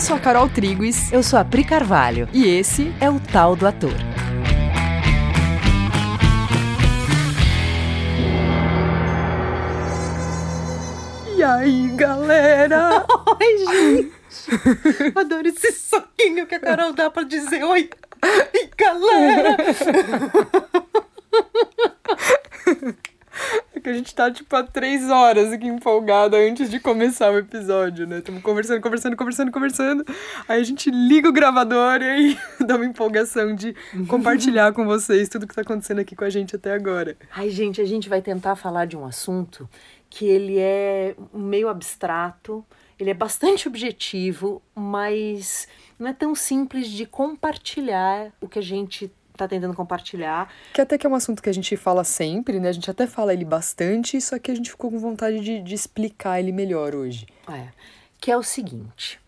Eu 0.00 0.02
sou 0.02 0.16
a 0.16 0.18
Carol 0.18 0.48
Triguis. 0.48 1.12
Eu 1.12 1.22
sou 1.22 1.38
a 1.38 1.44
Pri 1.44 1.62
Carvalho. 1.62 2.26
E 2.32 2.46
esse 2.46 2.90
é 3.02 3.10
o 3.10 3.20
Tal 3.20 3.54
do 3.54 3.66
Ator. 3.66 3.92
E 11.36 11.42
aí, 11.42 11.88
galera? 11.88 13.04
Oi, 13.38 13.58
gente. 13.58 14.12
Adoro 15.14 15.46
esse 15.46 15.70
soquinho 15.72 16.46
que 16.46 16.54
a 16.54 16.60
Carol 16.60 16.94
dá 16.94 17.10
pra 17.10 17.24
dizer 17.24 17.62
oi. 17.62 17.90
E 18.54 18.70
galera. 18.78 19.54
Que 23.80 23.88
a 23.88 23.94
gente 23.94 24.14
tá, 24.14 24.30
tipo, 24.30 24.54
há 24.54 24.62
três 24.62 25.08
horas 25.08 25.52
aqui 25.52 25.66
empolgada 25.66 26.36
antes 26.36 26.70
de 26.70 26.78
começar 26.78 27.30
o 27.32 27.38
episódio, 27.38 28.06
né? 28.06 28.18
Estamos 28.18 28.42
conversando, 28.42 28.80
conversando, 28.80 29.16
conversando, 29.16 29.50
conversando. 29.50 30.04
Aí 30.48 30.60
a 30.60 30.64
gente 30.64 30.90
liga 30.90 31.28
o 31.28 31.32
gravador 31.32 32.02
e 32.02 32.04
aí 32.04 32.38
dá 32.66 32.76
uma 32.76 32.84
empolgação 32.84 33.54
de 33.54 33.74
compartilhar 34.06 34.72
com 34.72 34.84
vocês 34.84 35.28
tudo 35.28 35.46
que 35.46 35.54
tá 35.54 35.62
acontecendo 35.62 36.00
aqui 36.00 36.14
com 36.14 36.24
a 36.24 36.30
gente 36.30 36.54
até 36.56 36.72
agora. 36.72 37.16
Ai, 37.34 37.50
gente, 37.50 37.80
a 37.80 37.86
gente 37.86 38.08
vai 38.08 38.20
tentar 38.20 38.56
falar 38.56 38.84
de 38.84 38.96
um 38.96 39.04
assunto 39.04 39.68
que 40.10 40.26
ele 40.26 40.58
é 40.58 41.14
meio 41.32 41.68
abstrato, 41.68 42.64
ele 42.98 43.10
é 43.10 43.14
bastante 43.14 43.68
objetivo, 43.68 44.60
mas 44.74 45.68
não 45.98 46.08
é 46.08 46.12
tão 46.12 46.34
simples 46.34 46.88
de 46.88 47.06
compartilhar 47.06 48.32
o 48.40 48.48
que 48.48 48.58
a 48.58 48.62
gente 48.62 49.10
tá 49.40 49.48
tentando 49.48 49.74
compartilhar. 49.74 50.52
Que 50.72 50.80
até 50.80 50.96
que 50.96 51.06
é 51.06 51.10
um 51.10 51.14
assunto 51.14 51.42
que 51.42 51.48
a 51.48 51.54
gente 51.54 51.76
fala 51.76 52.04
sempre, 52.04 52.60
né? 52.60 52.68
A 52.68 52.72
gente 52.72 52.90
até 52.90 53.06
fala 53.06 53.32
ele 53.32 53.44
bastante, 53.44 54.20
só 54.20 54.38
que 54.38 54.50
a 54.50 54.54
gente 54.54 54.70
ficou 54.70 54.90
com 54.90 54.98
vontade 54.98 55.40
de, 55.40 55.60
de 55.60 55.74
explicar 55.74 56.38
ele 56.38 56.52
melhor 56.52 56.94
hoje. 56.94 57.26
É. 57.48 57.68
Que 58.20 58.30
é 58.30 58.36
o 58.36 58.42
seguinte: 58.42 59.20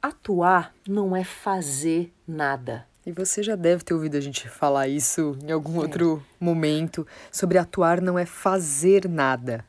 atuar 0.00 0.74
não 0.86 1.16
é 1.16 1.24
fazer 1.24 2.12
nada. 2.26 2.86
E 3.06 3.12
você 3.12 3.40
já 3.40 3.54
deve 3.54 3.84
ter 3.84 3.94
ouvido 3.94 4.16
a 4.16 4.20
gente 4.20 4.48
falar 4.48 4.88
isso 4.88 5.38
em 5.44 5.52
algum 5.52 5.76
é. 5.76 5.82
outro 5.82 6.22
momento 6.40 7.06
sobre 7.30 7.56
atuar 7.56 8.00
não 8.00 8.18
é 8.18 8.26
fazer 8.26 9.08
nada. 9.08 9.64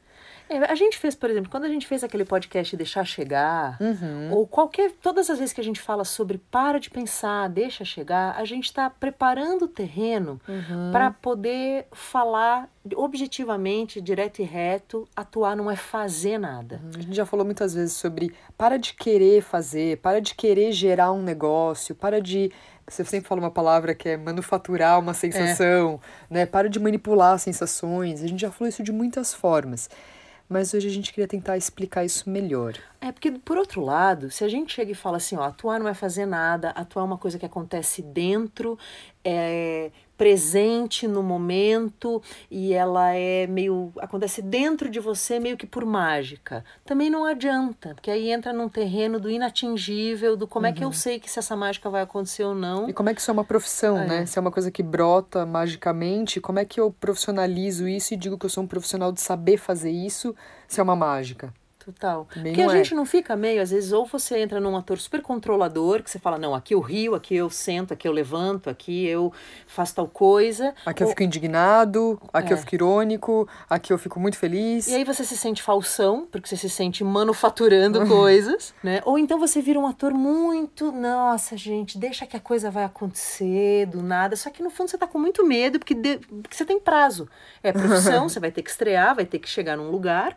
É, 0.49 0.57
a 0.71 0.75
gente 0.75 0.97
fez, 0.97 1.15
por 1.15 1.29
exemplo, 1.29 1.49
quando 1.49 1.65
a 1.65 1.69
gente 1.69 1.85
fez 1.85 2.03
aquele 2.03 2.23
podcast 2.23 2.75
Deixar 2.75 3.05
Chegar, 3.05 3.77
uhum. 3.81 4.31
ou 4.31 4.47
qualquer. 4.47 4.91
Todas 5.01 5.29
as 5.29 5.39
vezes 5.39 5.53
que 5.53 5.61
a 5.61 5.63
gente 5.63 5.81
fala 5.81 6.03
sobre 6.03 6.37
para 6.37 6.79
de 6.79 6.89
pensar, 6.89 7.49
deixa 7.49 7.83
chegar, 7.83 8.35
a 8.37 8.45
gente 8.45 8.65
está 8.65 8.89
preparando 8.89 9.65
o 9.65 9.67
terreno 9.67 10.39
uhum. 10.47 10.91
para 10.91 11.11
poder 11.11 11.87
falar 11.91 12.69
objetivamente, 12.95 13.99
direto 13.99 14.41
e 14.41 14.45
reto, 14.45 15.07
atuar 15.13 15.55
não 15.55 15.69
é 15.69 15.75
fazer 15.75 16.37
nada. 16.37 16.79
Uhum. 16.83 16.91
A 16.95 17.01
gente 17.01 17.15
já 17.15 17.25
falou 17.25 17.45
muitas 17.45 17.73
vezes 17.73 17.93
sobre 17.93 18.33
para 18.57 18.77
de 18.77 18.93
querer 18.93 19.41
fazer, 19.41 19.97
para 19.97 20.21
de 20.21 20.33
querer 20.33 20.71
gerar 20.71 21.11
um 21.11 21.21
negócio, 21.21 21.93
para 21.93 22.21
de 22.21 22.51
você 22.89 23.03
sempre 23.03 23.27
fala 23.27 23.41
uma 23.41 23.51
palavra 23.51 23.93
que 23.93 24.07
é 24.07 24.15
manufaturar 24.15 24.97
uma 24.97 25.13
sensação, 25.13 25.99
é. 26.31 26.33
né? 26.33 26.45
Para 26.45 26.69
de 26.69 26.79
manipular 26.79 27.37
sensações. 27.37 28.23
A 28.23 28.27
gente 28.27 28.39
já 28.39 28.49
falou 28.49 28.69
isso 28.69 28.81
de 28.81 28.93
muitas 28.93 29.33
formas 29.33 29.89
mas 30.49 30.73
hoje 30.73 30.87
a 30.87 30.91
gente 30.91 31.11
queria 31.11 31.27
tentar 31.27 31.57
explicar 31.57 32.05
isso 32.05 32.29
melhor. 32.29 32.75
É, 33.01 33.11
porque, 33.11 33.31
por 33.31 33.57
outro 33.57 33.81
lado, 33.81 34.31
se 34.31 34.43
a 34.43 34.47
gente 34.47 34.73
chega 34.73 34.91
e 34.91 34.95
fala 34.95 35.17
assim, 35.17 35.35
ó, 35.35 35.43
atuar 35.43 35.79
não 35.79 35.87
é 35.87 35.93
fazer 35.93 36.25
nada, 36.25 36.69
atuar 36.69 37.03
é 37.03 37.05
uma 37.05 37.17
coisa 37.17 37.37
que 37.37 37.45
acontece 37.45 38.01
dentro, 38.01 38.77
é 39.23 39.91
presente 40.17 41.07
no 41.07 41.21
momento 41.21 42.21
e 42.49 42.73
ela 42.73 43.13
é 43.13 43.45
meio. 43.47 43.91
acontece 43.99 44.41
dentro 44.41 44.89
de 44.89 44.99
você 44.99 45.39
meio 45.39 45.55
que 45.55 45.67
por 45.67 45.85
mágica. 45.85 46.65
Também 46.83 47.09
não 47.09 47.23
adianta, 47.23 47.93
porque 47.93 48.09
aí 48.09 48.31
entra 48.31 48.51
num 48.51 48.67
terreno 48.67 49.19
do 49.19 49.29
inatingível, 49.29 50.35
do 50.35 50.47
como 50.47 50.65
uhum. 50.65 50.71
é 50.71 50.75
que 50.75 50.83
eu 50.83 50.87
uhum. 50.87 50.93
sei 50.93 51.19
que 51.19 51.29
se 51.29 51.39
essa 51.39 51.55
mágica 51.55 51.89
vai 51.89 52.01
acontecer 52.01 52.43
ou 52.43 52.55
não. 52.55 52.89
E 52.89 52.93
como 52.93 53.09
é 53.09 53.13
que 53.13 53.21
isso 53.21 53.29
é 53.29 53.33
uma 53.33 53.45
profissão, 53.45 53.99
é. 53.99 54.07
né? 54.07 54.25
Se 54.25 54.39
é 54.39 54.41
uma 54.41 54.51
coisa 54.51 54.71
que 54.71 54.81
brota 54.81 55.45
magicamente, 55.45 56.41
como 56.41 56.59
é 56.59 56.65
que 56.65 56.79
eu 56.79 56.91
profissionalizo 56.91 57.87
isso 57.87 58.13
e 58.13 58.17
digo 58.17 58.37
que 58.37 58.45
eu 58.45 58.49
sou 58.49 58.63
um 58.63 58.67
profissional 58.67 59.11
de 59.11 59.21
saber 59.21 59.57
fazer 59.57 59.91
isso 59.91 60.35
se 60.67 60.79
é 60.79 60.83
uma 60.83 60.95
mágica? 60.95 61.53
Total. 61.87 62.27
Bem 62.35 62.53
Porque 62.53 62.61
a 62.61 62.65
é. 62.65 62.69
gente 62.83 62.93
não 62.93 63.05
fica 63.05 63.33
meio, 63.33 63.61
às 63.61 63.71
vezes, 63.71 63.93
ou 63.93 64.05
você 64.05 64.39
entra 64.39 64.59
num 64.59 64.75
ator 64.75 64.97
super 64.97 65.21
controlador, 65.21 66.03
que 66.03 66.11
você 66.11 66.19
fala, 66.19 66.37
não, 66.37 66.53
aqui 66.53 66.73
eu 66.73 66.81
rio, 66.81 67.15
aqui 67.15 67.33
eu 67.33 67.49
sento, 67.49 67.93
aqui 67.93 68.05
eu 68.05 68.11
levanto, 68.11 68.69
aqui 68.69 69.07
eu 69.07 69.31
faço 69.65 69.95
tal 69.95 70.05
coisa. 70.05 70.75
Aqui 70.85 71.01
ou... 71.01 71.07
eu 71.07 71.11
fico 71.11 71.23
indignado, 71.23 72.19
aqui 72.33 72.51
é. 72.51 72.55
eu 72.55 72.57
fico 72.57 72.75
irônico, 72.75 73.47
aqui 73.69 73.93
eu 73.93 73.97
fico 73.97 74.19
muito 74.19 74.37
feliz. 74.37 74.89
E 74.89 74.95
aí 74.95 75.05
você 75.05 75.23
se 75.23 75.37
sente 75.37 75.63
falsão, 75.63 76.27
porque 76.29 76.49
você 76.49 76.57
se 76.57 76.69
sente 76.69 77.05
manufaturando 77.05 78.03
coisas, 78.05 78.73
né? 78.83 79.01
Ou 79.05 79.17
então 79.17 79.39
você 79.39 79.61
vira 79.61 79.79
um 79.79 79.87
ator 79.87 80.13
muito, 80.13 80.91
nossa, 80.91 81.55
gente, 81.55 81.97
deixa 81.97 82.27
que 82.27 82.35
a 82.35 82.41
coisa 82.41 82.69
vai 82.69 82.83
acontecer 82.83 83.85
do 83.85 84.03
nada. 84.03 84.35
Só 84.35 84.49
que 84.49 84.61
no 84.61 84.69
fundo 84.69 84.89
você 84.89 84.97
tá 84.97 85.07
com 85.07 85.19
muito 85.19 85.47
medo, 85.47 85.79
porque, 85.79 85.93
de... 85.93 86.17
porque 86.17 86.57
você 86.57 86.65
tem 86.65 86.81
prazo. 86.81 87.29
É 87.63 87.71
profissão, 87.71 88.27
você 88.27 88.41
vai 88.41 88.51
ter 88.51 88.61
que 88.61 88.69
estrear, 88.69 89.15
vai 89.15 89.25
ter 89.25 89.39
que 89.39 89.47
chegar 89.47 89.77
num 89.77 89.89
lugar. 89.89 90.35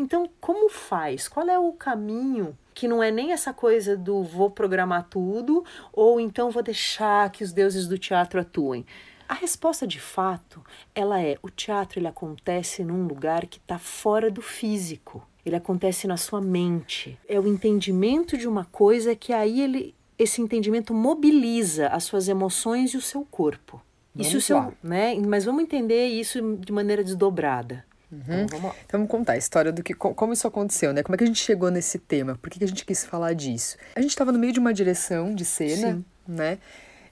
Então, 0.00 0.30
como 0.40 0.70
faz? 0.70 1.28
Qual 1.28 1.46
é 1.46 1.58
o 1.58 1.74
caminho 1.74 2.56
que 2.72 2.88
não 2.88 3.02
é 3.02 3.10
nem 3.10 3.32
essa 3.32 3.52
coisa 3.52 3.98
do 3.98 4.22
vou 4.22 4.50
programar 4.50 5.06
tudo 5.10 5.62
ou 5.92 6.18
então 6.18 6.50
vou 6.50 6.62
deixar 6.62 7.30
que 7.30 7.44
os 7.44 7.52
deuses 7.52 7.86
do 7.86 7.98
teatro 7.98 8.40
atuem? 8.40 8.86
A 9.28 9.34
resposta 9.34 9.86
de 9.86 10.00
fato, 10.00 10.64
ela 10.94 11.20
é: 11.20 11.36
o 11.42 11.50
teatro 11.50 11.98
ele 11.98 12.08
acontece 12.08 12.82
num 12.82 13.06
lugar 13.06 13.46
que 13.46 13.58
está 13.58 13.78
fora 13.78 14.30
do 14.30 14.40
físico. 14.40 15.22
Ele 15.44 15.56
acontece 15.56 16.06
na 16.06 16.16
sua 16.16 16.40
mente. 16.40 17.18
É 17.28 17.38
o 17.38 17.46
entendimento 17.46 18.38
de 18.38 18.48
uma 18.48 18.64
coisa 18.64 19.14
que 19.14 19.34
aí 19.34 19.60
ele, 19.60 19.94
esse 20.18 20.40
entendimento 20.40 20.94
mobiliza 20.94 21.88
as 21.88 22.04
suas 22.04 22.26
emoções 22.26 22.94
e 22.94 22.96
o 22.96 23.02
seu 23.02 23.22
corpo. 23.30 23.82
Vamos 24.14 24.28
isso 24.28 24.40
seu, 24.40 24.74
né? 24.82 25.14
Mas 25.16 25.44
vamos 25.44 25.62
entender 25.62 26.06
isso 26.06 26.56
de 26.56 26.72
maneira 26.72 27.04
desdobrada. 27.04 27.84
Uhum. 28.10 28.42
Então, 28.42 28.46
vamos 28.48 28.64
lá. 28.64 28.74
então 28.84 29.00
vamos 29.00 29.10
contar 29.10 29.34
a 29.34 29.36
história 29.36 29.70
do 29.70 29.82
que 29.82 29.94
como 29.94 30.32
isso 30.32 30.46
aconteceu, 30.46 30.92
né? 30.92 31.02
Como 31.02 31.14
é 31.14 31.18
que 31.18 31.24
a 31.24 31.26
gente 31.26 31.40
chegou 31.40 31.70
nesse 31.70 31.98
tema? 31.98 32.36
Por 32.40 32.50
que, 32.50 32.58
que 32.58 32.64
a 32.64 32.68
gente 32.68 32.84
quis 32.84 33.04
falar 33.04 33.34
disso? 33.34 33.76
A 33.94 34.00
gente 34.00 34.10
estava 34.10 34.32
no 34.32 34.38
meio 34.38 34.52
de 34.52 34.58
uma 34.58 34.74
direção 34.74 35.34
de 35.34 35.44
cena, 35.44 35.94
Sim. 35.94 36.04
né? 36.26 36.58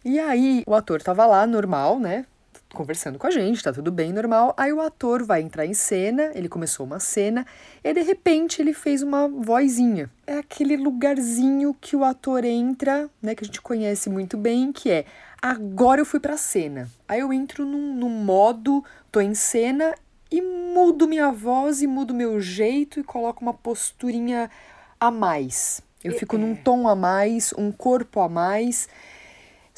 E 0.04 0.18
aí 0.18 0.64
o 0.66 0.74
ator 0.74 1.02
tava 1.02 1.24
lá 1.26 1.46
normal, 1.46 1.98
né? 2.00 2.26
Conversando 2.74 3.18
com 3.18 3.26
a 3.26 3.30
gente, 3.30 3.62
tá 3.62 3.72
tudo 3.72 3.90
bem, 3.90 4.12
normal. 4.12 4.52
Aí 4.56 4.72
o 4.72 4.80
ator 4.80 5.24
vai 5.24 5.40
entrar 5.40 5.64
em 5.64 5.72
cena, 5.72 6.32
ele 6.34 6.48
começou 6.48 6.84
uma 6.84 7.00
cena, 7.00 7.46
e 7.82 7.94
de 7.94 8.02
repente 8.02 8.60
ele 8.60 8.74
fez 8.74 9.02
uma 9.02 9.26
vozinha. 9.26 10.10
É 10.26 10.38
aquele 10.38 10.76
lugarzinho 10.76 11.74
que 11.80 11.96
o 11.96 12.04
ator 12.04 12.44
entra, 12.44 13.08
né? 13.22 13.34
Que 13.34 13.44
a 13.44 13.46
gente 13.46 13.62
conhece 13.62 14.10
muito 14.10 14.36
bem, 14.36 14.72
que 14.72 14.90
é 14.90 15.06
agora 15.40 16.00
eu 16.00 16.04
fui 16.04 16.20
pra 16.20 16.36
cena. 16.36 16.90
Aí 17.06 17.20
eu 17.20 17.32
entro 17.32 17.64
num, 17.64 17.94
num 17.94 18.10
modo, 18.10 18.84
tô 19.10 19.20
em 19.20 19.34
cena 19.34 19.94
e 20.30 20.40
mudo 20.40 21.08
minha 21.08 21.30
voz 21.30 21.82
e 21.82 21.86
mudo 21.86 22.14
meu 22.14 22.40
jeito 22.40 23.00
e 23.00 23.04
coloco 23.04 23.42
uma 23.42 23.54
posturinha 23.54 24.50
a 25.00 25.10
mais. 25.10 25.82
Eu 26.02 26.12
fico 26.12 26.38
num 26.38 26.52
é. 26.52 26.56
tom 26.56 26.86
a 26.86 26.94
mais, 26.94 27.52
um 27.58 27.72
corpo 27.72 28.20
a 28.20 28.28
mais. 28.28 28.88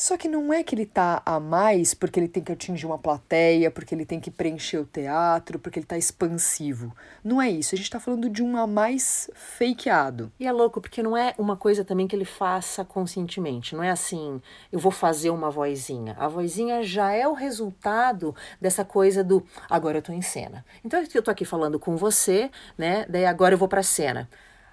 Só 0.00 0.16
que 0.16 0.28
não 0.28 0.50
é 0.50 0.62
que 0.62 0.75
ele 0.75 0.87
tá 0.87 1.21
a 1.27 1.38
mais 1.38 1.93
porque 1.93 2.19
ele 2.19 2.27
tem 2.27 2.43
que 2.43 2.50
atingir 2.50 2.87
uma 2.87 2.97
plateia, 2.97 3.71
porque 3.71 3.94
ele 3.94 4.06
tem 4.06 4.19
que 4.19 4.31
preencher 4.31 4.78
o 4.78 4.87
teatro, 4.87 5.59
porque 5.59 5.78
ele 5.78 5.84
tá 5.84 5.99
expansivo. 5.99 6.97
Não 7.22 7.41
é 7.41 7.50
isso. 7.50 7.75
A 7.75 7.77
gente 7.78 7.91
tá 7.91 8.00
falando 8.00 8.31
de 8.31 8.43
um 8.43 8.56
a 8.56 8.66
mais 8.66 9.31
fakeado. 9.34 10.33
E 10.41 10.47
é 10.47 10.53
louco, 10.53 10.81
porque 10.81 11.03
não 11.03 11.15
é 11.15 11.34
uma 11.37 11.55
coisa 11.55 11.84
também 11.84 12.09
que 12.09 12.16
ele 12.16 12.25
faça 12.25 12.83
conscientemente. 12.83 13.77
Não 13.77 13.83
é 13.83 13.91
assim, 13.91 14.41
eu 14.72 14.78
vou 14.78 14.91
fazer 14.91 15.28
uma 15.28 15.50
vozinha. 15.50 16.17
A 16.19 16.28
vozinha 16.28 16.82
já 16.82 17.12
é 17.12 17.28
o 17.28 17.34
resultado 17.34 18.34
dessa 18.59 18.87
coisa 18.87 19.22
do 19.22 19.47
agora 19.69 19.99
eu 19.99 20.03
tô 20.03 20.15
em 20.15 20.22
cena. 20.22 20.65
Então 20.82 21.05
eu 21.15 21.22
tô 21.22 21.31
aqui 21.31 21.44
falando 21.44 21.78
com 21.78 21.94
você, 21.99 22.50
né? 22.78 23.05
Daí 23.06 23.27
agora 23.27 23.52
eu 23.52 23.58
vou 23.58 23.69
pra 23.69 23.82
cena. 23.82 24.31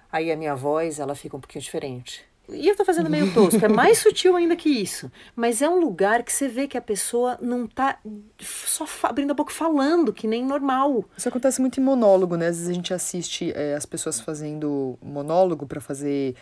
Aí 0.10 0.32
a 0.32 0.38
minha 0.38 0.56
voz, 0.56 1.02
ela 1.02 1.16
fica 1.16 1.36
um 1.36 1.42
pouquinho 1.42 1.62
diferente 1.62 2.26
e 2.50 2.68
eu 2.68 2.76
tô 2.76 2.86
fazendo 2.86 3.10
meio 3.10 3.34
tosco, 3.34 3.64
é 3.64 3.68
mais 3.68 3.98
sutil 3.98 4.36
ainda 4.36 4.56
que 4.56 4.70
isso. 4.70 5.12
Mas 5.36 5.62
é 5.62 5.70
um 5.70 5.80
lugar 5.80 6.24
que 6.24 6.32
você 6.32 6.48
vê 6.48 6.68
que 6.68 6.78
a 6.78 6.82
pessoa 6.82 7.38
não 7.42 7.68
tá 7.68 8.00
só 8.40 8.86
abrindo 9.04 9.32
a 9.32 9.34
boca 9.34 9.52
falando, 9.52 10.14
que 10.14 10.28
nem 10.28 10.46
normal. 10.46 11.04
Isso 11.18 11.28
acontece 11.28 11.60
muito 11.60 11.80
em 11.80 11.84
monólogo, 11.84 12.36
né? 12.38 12.48
Às 12.48 12.58
vezes 12.58 12.70
a 12.70 12.74
gente 12.74 12.94
assiste 12.94 13.52
é, 13.56 13.76
as 13.76 13.86
pessoas 13.86 14.20
fazendo 14.20 14.98
monólogo 15.02 15.66
para 15.66 15.82
fazer 15.82 16.36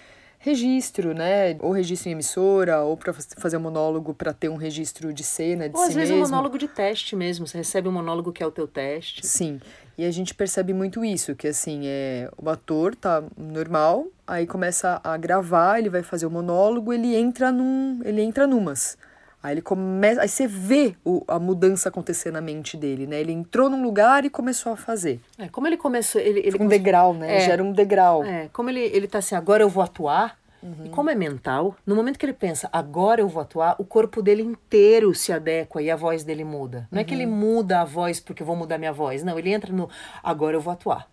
registro, 0.46 1.16
né? 1.16 1.58
Ou 1.60 1.72
registro 1.72 2.10
em 2.10 2.12
emissora, 2.12 2.82
ou 2.82 2.96
para 2.96 3.12
fazer 3.14 3.58
um 3.58 3.62
monólogo 3.62 4.14
para 4.14 4.32
ter 4.32 4.48
um 4.48 4.56
registro 4.56 5.12
de 5.12 5.24
cena 5.24 5.68
de 5.68 5.76
ou 5.76 5.82
si 5.82 5.90
às 5.90 5.96
vezes 5.96 6.14
um 6.14 6.20
monólogo 6.20 6.56
de 6.56 6.68
teste 6.68 7.16
mesmo. 7.16 7.48
Você 7.48 7.58
recebe 7.58 7.88
um 7.88 7.92
monólogo 7.92 8.32
que 8.32 8.44
é 8.44 8.46
o 8.46 8.52
teu 8.52 8.68
teste. 8.68 9.26
Sim. 9.26 9.60
E 9.98 10.06
a 10.06 10.12
gente 10.12 10.36
percebe 10.36 10.72
muito 10.72 11.04
isso, 11.04 11.34
que 11.36 11.48
assim, 11.48 11.82
é, 11.86 12.30
o 12.38 12.48
ator 12.48 12.96
tá 12.96 13.24
normal, 13.36 14.06
aí 14.28 14.46
começa 14.46 15.02
a 15.04 15.18
gravar, 15.18 15.80
ele 15.80 15.90
vai 15.90 16.04
fazer 16.04 16.28
o 16.28 16.30
monólogo, 16.30 16.94
ele 16.94 17.16
entra 17.16 17.52
num, 17.52 18.02
ele 18.04 18.22
entra 18.22 18.46
numas. 18.46 18.98
Aí 19.46 19.54
ele 19.54 19.62
começa, 19.62 20.22
aí 20.22 20.28
você 20.28 20.48
vê 20.48 20.96
o, 21.06 21.24
a 21.28 21.38
mudança 21.38 21.90
acontecer 21.90 22.32
na 22.32 22.42
mente 22.42 22.76
dele, 22.76 23.06
né? 23.06 23.22
Ele 23.22 23.32
entrou 23.32 23.70
num 23.70 23.84
lugar 23.84 24.26
e 24.26 24.30
começou 24.30 24.72
a 24.72 24.76
fazer. 24.76 25.20
É, 25.38 25.48
como 25.48 25.68
ele 25.68 25.78
começou, 25.78 26.20
ele, 26.20 26.40
ele 26.40 26.58
um 26.60 26.68
degrau, 26.68 27.14
né? 27.14 27.38
É, 27.38 27.40
Gera 27.42 27.64
um 27.64 27.72
degrau. 27.72 28.24
É, 28.24 28.50
como 28.52 28.72
ele 28.72 28.80
ele 28.80 29.08
tá 29.08 29.20
assim, 29.20 29.36
agora 29.36 29.62
eu 29.62 29.70
vou 29.70 29.84
atuar, 29.84 30.36
Uhum. 30.64 30.88
E 30.88 30.90
como 30.90 31.12
é 31.12 31.16
mental, 31.16 31.76
no 31.86 31.96
momento 31.96 32.18
que 32.18 32.26
ele 32.26 32.34
pensa, 32.34 32.68
agora 32.74 33.22
eu 33.22 33.28
vou 33.28 33.40
atuar, 33.40 33.76
o 33.78 33.86
corpo 33.86 34.20
dele 34.20 34.42
inteiro 34.42 35.14
se 35.14 35.32
adequa 35.32 35.80
e 35.80 35.92
a 35.92 35.96
voz 35.96 36.24
dele 36.24 36.44
muda. 36.44 36.88
Não 36.90 36.98
uhum. 36.98 37.02
é 37.02 37.04
que 37.04 37.14
ele 37.14 37.28
uhum. 37.28 37.36
muda 37.36 37.82
a 37.82 37.86
voz 37.86 38.20
porque 38.20 38.42
eu 38.42 38.48
vou 38.48 38.56
mudar 38.56 38.80
minha 38.80 38.92
voz. 38.92 39.24
Não, 39.24 39.38
ele 39.38 39.54
entra 39.54 39.72
no 39.72 39.88
agora 40.24 40.56
eu 40.56 40.62
vou 40.62 40.74
atuar. 40.74 41.08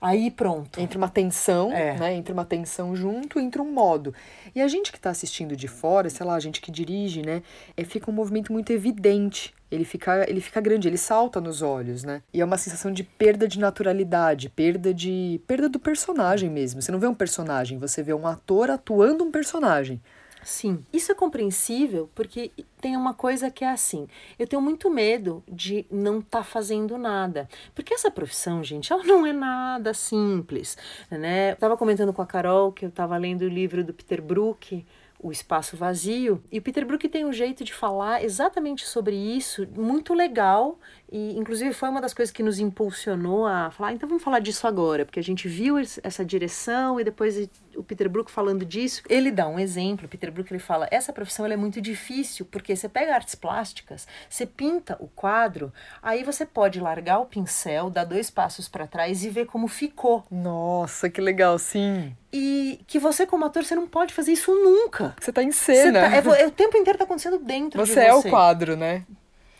Aí 0.00 0.30
pronto. 0.30 0.80
Entre 0.80 0.96
uma 0.96 1.08
tensão, 1.08 1.72
é. 1.72 1.98
né? 1.98 2.14
Entre 2.14 2.32
uma 2.32 2.44
tensão 2.44 2.94
junto, 2.94 3.40
entre 3.40 3.60
um 3.60 3.72
modo. 3.72 4.14
E 4.54 4.62
a 4.62 4.68
gente 4.68 4.92
que 4.92 4.98
está 4.98 5.10
assistindo 5.10 5.56
de 5.56 5.66
fora, 5.66 6.08
sei 6.08 6.24
lá, 6.24 6.34
a 6.34 6.40
gente 6.40 6.60
que 6.60 6.70
dirige, 6.70 7.22
né? 7.22 7.42
É, 7.76 7.84
fica 7.84 8.10
um 8.10 8.14
movimento 8.14 8.52
muito 8.52 8.72
evidente. 8.72 9.52
Ele 9.70 9.84
fica, 9.84 10.28
ele 10.28 10.40
fica 10.40 10.60
grande, 10.60 10.88
ele 10.88 10.96
salta 10.96 11.40
nos 11.40 11.60
olhos, 11.60 12.02
né? 12.02 12.22
E 12.32 12.40
é 12.40 12.44
uma 12.44 12.56
sensação 12.56 12.90
de 12.90 13.02
perda 13.02 13.46
de 13.46 13.58
naturalidade, 13.58 14.48
perda 14.48 14.94
de. 14.94 15.40
perda 15.46 15.68
do 15.68 15.78
personagem 15.78 16.48
mesmo. 16.48 16.80
Você 16.80 16.90
não 16.90 16.98
vê 16.98 17.06
um 17.06 17.14
personagem, 17.14 17.76
você 17.76 18.02
vê 18.02 18.14
um 18.14 18.26
ator 18.26 18.70
atuando 18.70 19.24
um 19.24 19.30
personagem. 19.30 20.00
Sim, 20.42 20.84
isso 20.92 21.12
é 21.12 21.14
compreensível 21.14 22.08
porque 22.14 22.50
tem 22.80 22.96
uma 22.96 23.12
coisa 23.12 23.50
que 23.50 23.64
é 23.64 23.70
assim. 23.70 24.06
Eu 24.38 24.46
tenho 24.46 24.62
muito 24.62 24.90
medo 24.90 25.42
de 25.48 25.84
não 25.90 26.20
estar 26.20 26.38
tá 26.38 26.44
fazendo 26.44 26.96
nada. 26.96 27.48
Porque 27.74 27.92
essa 27.92 28.10
profissão, 28.10 28.62
gente, 28.62 28.92
ela 28.92 29.04
não 29.04 29.26
é 29.26 29.32
nada 29.32 29.92
simples, 29.92 30.76
né? 31.10 31.52
Eu 31.52 31.56
tava 31.56 31.76
comentando 31.76 32.12
com 32.12 32.22
a 32.22 32.26
Carol 32.26 32.72
que 32.72 32.84
eu 32.84 32.88
estava 32.88 33.16
lendo 33.16 33.42
o 33.42 33.48
livro 33.48 33.84
do 33.84 33.92
Peter 33.92 34.22
Brook, 34.22 34.84
o 35.20 35.32
espaço 35.32 35.76
vazio. 35.76 36.42
E 36.50 36.58
o 36.58 36.62
Peter 36.62 36.86
Brook 36.86 37.08
tem 37.08 37.24
um 37.24 37.32
jeito 37.32 37.64
de 37.64 37.74
falar 37.74 38.22
exatamente 38.22 38.86
sobre 38.86 39.16
isso, 39.16 39.66
muito 39.76 40.14
legal. 40.14 40.78
E, 41.10 41.38
inclusive, 41.38 41.72
foi 41.72 41.88
uma 41.88 42.00
das 42.00 42.12
coisas 42.12 42.32
que 42.32 42.42
nos 42.42 42.58
impulsionou 42.58 43.46
a 43.46 43.70
falar, 43.70 43.88
ah, 43.88 43.92
então 43.92 44.08
vamos 44.08 44.22
falar 44.22 44.40
disso 44.40 44.66
agora, 44.66 45.06
porque 45.06 45.18
a 45.18 45.22
gente 45.22 45.48
viu 45.48 45.76
essa 45.78 46.24
direção 46.24 47.00
e 47.00 47.04
depois 47.04 47.48
o 47.74 47.82
Peter 47.82 48.08
Brook 48.10 48.30
falando 48.30 48.64
disso. 48.64 49.02
Ele 49.08 49.30
dá 49.30 49.48
um 49.48 49.58
exemplo, 49.58 50.04
o 50.04 50.08
Peter 50.08 50.30
Brook 50.30 50.52
ele 50.52 50.58
fala, 50.58 50.86
essa 50.90 51.12
profissão 51.12 51.46
é 51.46 51.56
muito 51.56 51.80
difícil, 51.80 52.44
porque 52.50 52.76
você 52.76 52.88
pega 52.88 53.14
artes 53.14 53.34
plásticas, 53.34 54.06
você 54.28 54.44
pinta 54.44 54.96
o 55.00 55.08
quadro, 55.08 55.72
aí 56.02 56.22
você 56.22 56.44
pode 56.44 56.78
largar 56.78 57.20
o 57.20 57.26
pincel, 57.26 57.88
dar 57.88 58.04
dois 58.04 58.30
passos 58.30 58.68
para 58.68 58.86
trás 58.86 59.24
e 59.24 59.30
ver 59.30 59.46
como 59.46 59.66
ficou. 59.66 60.24
Nossa, 60.30 61.08
que 61.08 61.20
legal, 61.22 61.58
sim. 61.58 62.14
E 62.30 62.80
que 62.86 62.98
você, 62.98 63.26
como 63.26 63.46
ator, 63.46 63.64
você 63.64 63.74
não 63.74 63.88
pode 63.88 64.12
fazer 64.12 64.32
isso 64.32 64.52
nunca. 64.52 65.14
Você 65.18 65.32
tá 65.32 65.42
em 65.42 65.52
cena. 65.52 66.00
Tá, 66.00 66.14
é, 66.14 66.42
é, 66.42 66.46
o 66.46 66.50
tempo 66.50 66.76
inteiro 66.76 66.98
tá 66.98 67.04
acontecendo 67.04 67.38
dentro 67.38 67.80
você 67.80 67.94
de 67.94 68.00
você. 68.00 68.12
Você 68.12 68.26
é 68.26 68.28
o 68.28 68.30
quadro, 68.30 68.76
né? 68.76 69.04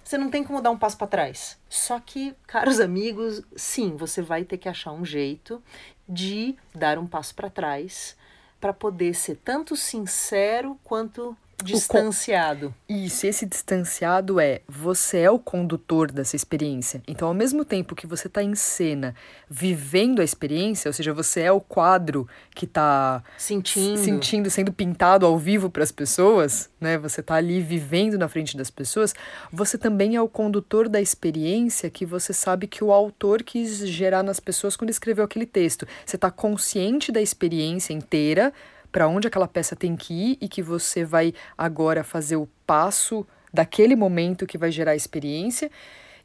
Você 0.09 0.17
não 0.17 0.31
tem 0.31 0.43
como 0.43 0.63
dar 0.63 0.71
um 0.71 0.79
passo 0.79 0.97
para 0.97 1.07
trás. 1.07 1.59
Só 1.69 2.01
que, 2.01 2.35
caros 2.47 2.81
amigos, 2.81 3.43
sim, 3.55 3.95
você 3.95 4.23
vai 4.23 4.43
ter 4.43 4.57
que 4.57 4.67
achar 4.67 4.91
um 4.91 5.05
jeito 5.05 5.63
de 6.09 6.57
dar 6.75 6.99
um 6.99 7.07
passo 7.07 7.35
para 7.35 7.51
trás 7.51 8.17
para 8.59 8.73
poder 8.73 9.13
ser 9.13 9.37
tanto 9.45 9.77
sincero 9.77 10.81
quanto 10.83 11.37
distanciado. 11.63 12.75
Isso, 12.89 13.27
esse 13.27 13.45
distanciado 13.45 14.39
é 14.39 14.61
você 14.69 15.19
é 15.19 15.31
o 15.31 15.39
condutor 15.39 16.11
dessa 16.11 16.37
experiência. 16.37 17.03
Então, 17.07 17.29
ao 17.29 17.35
mesmo 17.35 17.65
tempo 17.65 17.95
que 17.95 18.07
você 18.07 18.29
está 18.29 18.43
em 18.43 18.55
cena, 18.55 19.15
vivendo 19.49 20.21
a 20.21 20.25
experiência, 20.25 20.89
ou 20.89 20.93
seja, 20.93 21.13
você 21.13 21.41
é 21.43 21.53
o 21.53 21.61
quadro 21.61 22.29
que 22.55 22.65
está 22.65 23.23
sentindo, 23.37 23.99
sentindo 23.99 24.51
sendo 24.51 24.73
pintado 24.73 25.27
ao 25.27 25.37
vivo 25.37 25.69
para 25.69 25.83
as 25.83 25.93
pessoas, 25.93 26.71
né? 26.81 26.97
Você 26.99 27.21
está 27.21 27.35
ali 27.35 27.61
vivendo 27.61 28.17
na 28.17 28.29
frente 28.29 28.57
das 28.57 28.71
pessoas. 28.71 29.15
Você 29.53 29.77
também 29.77 30.17
é 30.17 30.23
o 30.23 30.29
condutor 30.29 30.89
da 30.89 31.01
experiência 31.01 31.91
que 31.91 32.07
você 32.07 32.33
sabe 32.33 32.67
que 32.67 32.85
o 32.85 32.93
autor 32.93 33.43
quis 33.43 33.87
gerar 33.89 34.23
nas 34.23 34.39
pessoas 34.39 34.77
quando 34.77 34.91
escreveu 34.91 35.25
aquele 35.25 35.47
texto. 35.47 35.87
Você 36.07 36.17
está 36.17 36.31
consciente 36.31 37.11
da 37.11 37.21
experiência 37.21 37.93
inteira 37.93 38.53
para 38.91 39.09
onde 39.09 39.29
aquela 39.29 39.49
peça 39.49 39.77
tem 39.77 39.97
que 39.97 40.13
ir 40.13 40.39
e 40.41 40.49
que 40.49 40.63
você 40.63 41.05
vai 41.05 41.35
agora 41.57 42.03
fazer 42.03 42.37
o 42.37 42.49
passo 42.67 43.27
daquele 43.53 43.97
momento 43.97 44.47
que 44.47 44.59
vai 44.59 44.71
gerar 44.71 44.93
a 44.93 44.97
experiência 44.97 45.71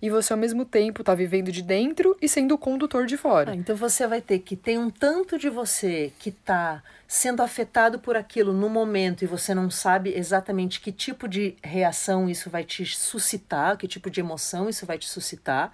e 0.04 0.10
você 0.10 0.34
ao 0.34 0.40
mesmo 0.40 0.66
tempo 0.66 1.02
está 1.02 1.16
vivendo 1.16 1.50
de 1.50 1.62
dentro 1.62 2.18
e 2.22 2.28
sendo 2.28 2.56
o 2.56 2.58
condutor 2.58 3.06
de 3.06 3.16
fora. 3.16 3.52
Ah, 3.52 3.56
então 3.56 3.74
você 3.74 4.06
vai 4.06 4.20
ter 4.20 4.40
que 4.40 4.54
ter 4.54 4.78
um 4.78 4.90
tanto 4.90 5.40
de 5.40 5.50
você 5.50 6.12
que 6.20 6.28
está 6.28 6.84
sendo 7.08 7.42
afetado 7.42 8.00
por 8.00 8.18
aquilo 8.18 8.52
no 8.52 8.68
momento 8.68 9.24
e 9.24 9.28
você 9.28 9.56
não 9.56 9.70
sabe 9.70 10.14
exatamente 10.14 10.82
que 10.82 10.92
tipo 10.92 11.26
de 11.26 11.56
reação 11.64 12.30
isso 12.30 12.50
vai 12.50 12.66
te 12.66 12.86
suscitar, 12.86 13.78
que 13.78 13.88
tipo 13.88 14.10
de 14.10 14.20
emoção 14.20 14.68
isso 14.68 14.86
vai 14.86 14.98
te 14.98 15.08
suscitar 15.08 15.72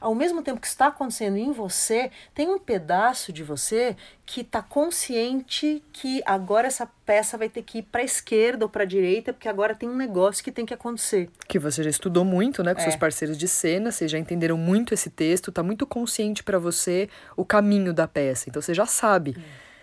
ao 0.00 0.14
mesmo 0.14 0.42
tempo 0.42 0.60
que 0.60 0.66
está 0.66 0.86
acontecendo 0.86 1.36
em 1.36 1.52
você, 1.52 2.10
tem 2.34 2.48
um 2.48 2.58
pedaço 2.58 3.32
de 3.32 3.44
você 3.44 3.96
que 4.24 4.40
está 4.40 4.62
consciente 4.62 5.82
que 5.92 6.22
agora 6.24 6.66
essa 6.66 6.88
peça 7.04 7.36
vai 7.36 7.48
ter 7.48 7.62
que 7.62 7.78
ir 7.78 7.82
para 7.82 8.00
a 8.00 8.04
esquerda 8.04 8.64
ou 8.64 8.68
para 8.68 8.84
a 8.84 8.86
direita, 8.86 9.32
porque 9.32 9.48
agora 9.48 9.74
tem 9.74 9.88
um 9.88 9.96
negócio 9.96 10.42
que 10.42 10.50
tem 10.50 10.64
que 10.64 10.72
acontecer. 10.72 11.28
Que 11.46 11.58
você 11.58 11.82
já 11.82 11.90
estudou 11.90 12.24
muito, 12.24 12.62
né, 12.62 12.72
com 12.74 12.80
é. 12.80 12.84
seus 12.84 12.96
parceiros 12.96 13.36
de 13.36 13.46
cena, 13.46 13.92
vocês 13.92 14.10
já 14.10 14.18
entenderam 14.18 14.56
muito 14.56 14.94
esse 14.94 15.10
texto, 15.10 15.50
está 15.50 15.62
muito 15.62 15.86
consciente 15.86 16.42
para 16.42 16.58
você 16.58 17.08
o 17.36 17.44
caminho 17.44 17.92
da 17.92 18.08
peça, 18.08 18.48
então 18.48 18.62
você 18.62 18.72
já 18.72 18.86
sabe. 18.86 19.36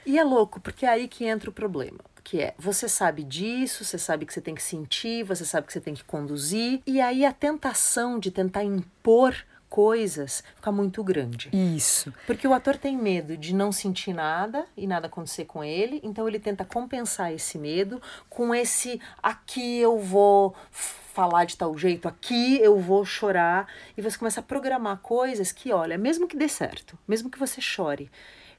E 0.05 0.17
é 0.17 0.23
louco, 0.23 0.59
porque 0.59 0.85
é 0.85 0.89
aí 0.89 1.07
que 1.07 1.25
entra 1.25 1.49
o 1.49 1.53
problema 1.53 1.99
que 2.23 2.41
é 2.41 2.53
você 2.57 2.89
sabe 2.89 3.23
disso, 3.23 3.85
você 3.85 3.97
sabe 3.97 4.25
que 4.25 4.33
você 4.33 4.41
tem 4.41 4.53
que 4.53 4.61
sentir, 4.61 5.23
você 5.23 5.45
sabe 5.45 5.65
que 5.65 5.71
você 5.71 5.79
tem 5.79 5.93
que 5.93 6.03
conduzir, 6.03 6.81
e 6.85 6.99
aí 6.99 7.23
a 7.23 7.31
tentação 7.31 8.19
de 8.19 8.31
tentar 8.31 8.65
impor 8.65 9.33
coisas 9.69 10.43
fica 10.55 10.71
muito 10.71 11.03
grande. 11.03 11.49
Isso. 11.53 12.13
Porque 12.25 12.47
o 12.47 12.53
ator 12.53 12.77
tem 12.77 12.97
medo 12.97 13.37
de 13.37 13.53
não 13.53 13.71
sentir 13.71 14.13
nada 14.13 14.65
e 14.75 14.87
nada 14.87 15.07
acontecer 15.07 15.45
com 15.45 15.63
ele, 15.63 15.99
então 16.03 16.27
ele 16.27 16.39
tenta 16.39 16.65
compensar 16.65 17.33
esse 17.33 17.57
medo 17.57 18.01
com 18.29 18.53
esse 18.53 18.99
aqui 19.21 19.77
eu 19.79 19.99
vou 19.99 20.55
falar 20.71 21.45
de 21.45 21.57
tal 21.57 21.75
jeito, 21.75 22.07
aqui 22.07 22.59
eu 22.61 22.79
vou 22.79 23.03
chorar, 23.03 23.67
e 23.97 24.01
você 24.03 24.15
começa 24.15 24.39
a 24.39 24.43
programar 24.43 24.97
coisas 24.99 25.51
que, 25.51 25.73
olha, 25.73 25.97
mesmo 25.97 26.27
que 26.27 26.37
dê 26.37 26.47
certo, 26.47 26.95
mesmo 27.07 27.27
que 27.27 27.39
você 27.39 27.59
chore, 27.59 28.11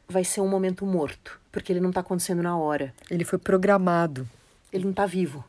vai 0.08 0.24
ser 0.24 0.40
um 0.40 0.48
momento 0.48 0.84
morto, 0.84 1.38
porque 1.52 1.72
ele 1.72 1.80
não 1.80 1.90
está 1.90 2.00
acontecendo 2.00 2.42
na 2.42 2.56
hora. 2.56 2.92
Ele 3.08 3.24
foi 3.24 3.38
programado. 3.38 4.28
Ele 4.72 4.84
não 4.84 4.90
está 4.90 5.06
vivo. 5.06 5.44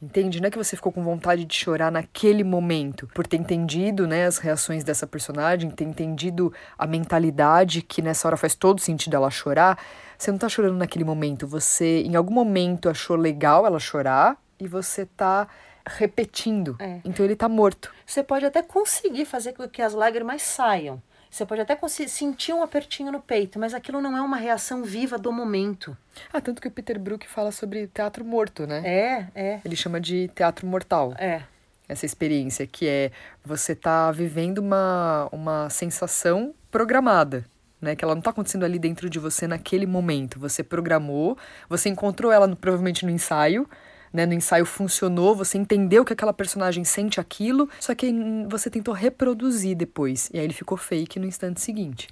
Entende? 0.00 0.40
Não 0.40 0.46
é 0.46 0.50
que 0.50 0.58
você 0.58 0.76
ficou 0.76 0.92
com 0.92 1.02
vontade 1.02 1.44
de 1.44 1.54
chorar 1.54 1.90
naquele 1.90 2.44
momento, 2.44 3.08
por 3.14 3.26
ter 3.26 3.36
entendido 3.36 4.06
né, 4.06 4.26
as 4.26 4.38
reações 4.38 4.84
dessa 4.84 5.06
personagem, 5.06 5.70
ter 5.70 5.84
entendido 5.84 6.52
a 6.78 6.86
mentalidade 6.86 7.82
que 7.82 8.00
nessa 8.00 8.28
hora 8.28 8.36
faz 8.36 8.54
todo 8.54 8.80
sentido 8.80 9.16
ela 9.16 9.30
chorar. 9.30 9.78
Você 10.16 10.30
não 10.30 10.38
tá 10.38 10.48
chorando 10.48 10.76
naquele 10.76 11.04
momento, 11.04 11.46
você 11.46 12.02
em 12.02 12.14
algum 12.14 12.32
momento 12.32 12.88
achou 12.88 13.16
legal 13.16 13.66
ela 13.66 13.80
chorar 13.80 14.40
e 14.60 14.68
você 14.68 15.04
tá 15.04 15.48
repetindo. 15.86 16.76
É. 16.78 17.00
Então 17.04 17.24
ele 17.24 17.34
tá 17.34 17.48
morto. 17.48 17.92
Você 18.06 18.22
pode 18.22 18.44
até 18.44 18.62
conseguir 18.62 19.24
fazer 19.24 19.52
com 19.52 19.68
que 19.68 19.82
as 19.82 19.94
lágrimas 19.94 20.42
saiam. 20.42 21.02
Você 21.30 21.44
pode 21.44 21.60
até 21.60 21.76
sentir 21.88 22.52
um 22.52 22.62
apertinho 22.62 23.12
no 23.12 23.20
peito, 23.20 23.58
mas 23.58 23.74
aquilo 23.74 24.00
não 24.00 24.16
é 24.16 24.20
uma 24.22 24.36
reação 24.36 24.82
viva 24.82 25.18
do 25.18 25.32
momento. 25.32 25.96
Ah, 26.32 26.40
tanto 26.40 26.60
que 26.60 26.68
o 26.68 26.70
Peter 26.70 26.98
Brook 26.98 27.28
fala 27.28 27.52
sobre 27.52 27.86
teatro 27.86 28.24
morto, 28.24 28.66
né? 28.66 28.82
É, 28.84 29.26
é. 29.34 29.60
Ele 29.64 29.76
chama 29.76 30.00
de 30.00 30.28
teatro 30.28 30.66
mortal. 30.66 31.14
É. 31.18 31.42
Essa 31.88 32.06
experiência 32.06 32.66
que 32.66 32.86
é 32.86 33.10
você 33.44 33.74
tá 33.74 34.10
vivendo 34.10 34.58
uma, 34.58 35.28
uma 35.32 35.70
sensação 35.70 36.54
programada. 36.70 37.44
Né, 37.80 37.94
que 37.94 38.04
ela 38.04 38.12
não 38.12 38.18
está 38.18 38.30
acontecendo 38.30 38.64
ali 38.64 38.76
dentro 38.76 39.08
de 39.08 39.20
você 39.20 39.46
naquele 39.46 39.86
momento. 39.86 40.40
Você 40.40 40.64
programou, 40.64 41.38
você 41.68 41.88
encontrou 41.88 42.32
ela 42.32 42.44
no, 42.44 42.56
provavelmente 42.56 43.06
no 43.06 43.10
ensaio, 43.12 43.70
né, 44.12 44.26
no 44.26 44.34
ensaio 44.34 44.64
funcionou, 44.64 45.34
você 45.34 45.58
entendeu 45.58 46.04
que 46.04 46.12
aquela 46.12 46.32
personagem 46.32 46.84
sente 46.84 47.20
aquilo, 47.20 47.68
só 47.80 47.94
que 47.94 48.12
você 48.48 48.70
tentou 48.70 48.94
reproduzir 48.94 49.76
depois. 49.76 50.30
E 50.32 50.38
aí 50.38 50.44
ele 50.44 50.54
ficou 50.54 50.76
fake 50.76 51.18
no 51.18 51.26
instante 51.26 51.60
seguinte. 51.60 52.08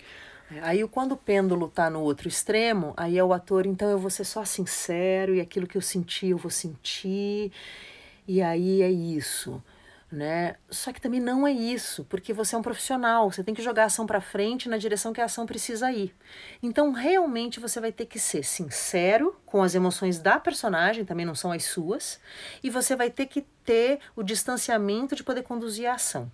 É, 0.55 0.61
aí 0.63 0.87
quando 0.89 1.13
o 1.13 1.17
pêndulo 1.17 1.69
tá 1.69 1.91
no 1.91 2.01
outro 2.01 2.29
extremo, 2.29 2.95
aí 2.97 3.19
é 3.19 3.25
o 3.25 3.33
ator, 3.33 3.67
então 3.67 3.91
eu 3.91 3.99
vou 3.99 4.11
ser 4.11 4.25
só 4.25 4.45
sincero 4.45 5.35
e 5.35 5.41
aquilo 5.41 5.67
que 5.67 5.77
eu 5.77 5.83
senti 5.83 6.29
eu 6.29 6.39
vou 6.39 6.51
sentir. 6.51 7.51
E 8.29 8.43
aí 8.43 8.83
é 8.83 8.91
isso 8.91 9.63
né? 10.17 10.57
Só 10.71 10.93
que 10.93 11.01
também 11.01 11.21
não 11.21 11.47
é 11.47 11.53
isso, 11.53 12.05
porque 12.07 12.33
você 12.33 12.57
é 12.57 12.59
um 12.59 12.63
profissional, 12.63 13.31
você 13.31 13.45
tem 13.45 13.55
que 13.55 13.63
jogar 13.63 13.83
a 13.83 13.87
ação 13.87 14.07
para 14.07 14.21
frente 14.21 14.67
na 14.69 14.79
direção 14.79 15.13
que 15.13 15.21
a 15.21 15.27
ação 15.27 15.45
precisa 15.45 15.93
ir. 15.93 16.17
Então, 16.63 16.91
realmente 16.91 17.61
você 17.61 17.79
vai 17.79 17.93
ter 17.93 18.07
que 18.07 18.19
ser 18.19 18.43
sincero 18.43 19.39
com 19.45 19.63
as 19.63 19.75
emoções 19.75 20.19
da 20.19 20.41
personagem, 20.41 21.05
também 21.05 21.27
não 21.27 21.35
são 21.35 21.53
as 21.53 21.65
suas, 21.65 22.19
e 22.63 22.71
você 22.71 22.97
vai 22.97 23.11
ter 23.11 23.27
que 23.27 23.43
ter 23.63 24.01
o 24.17 24.23
distanciamento 24.23 25.15
de 25.15 25.23
poder 25.23 25.43
conduzir 25.43 25.87
a 25.87 25.95
ação. 25.95 26.33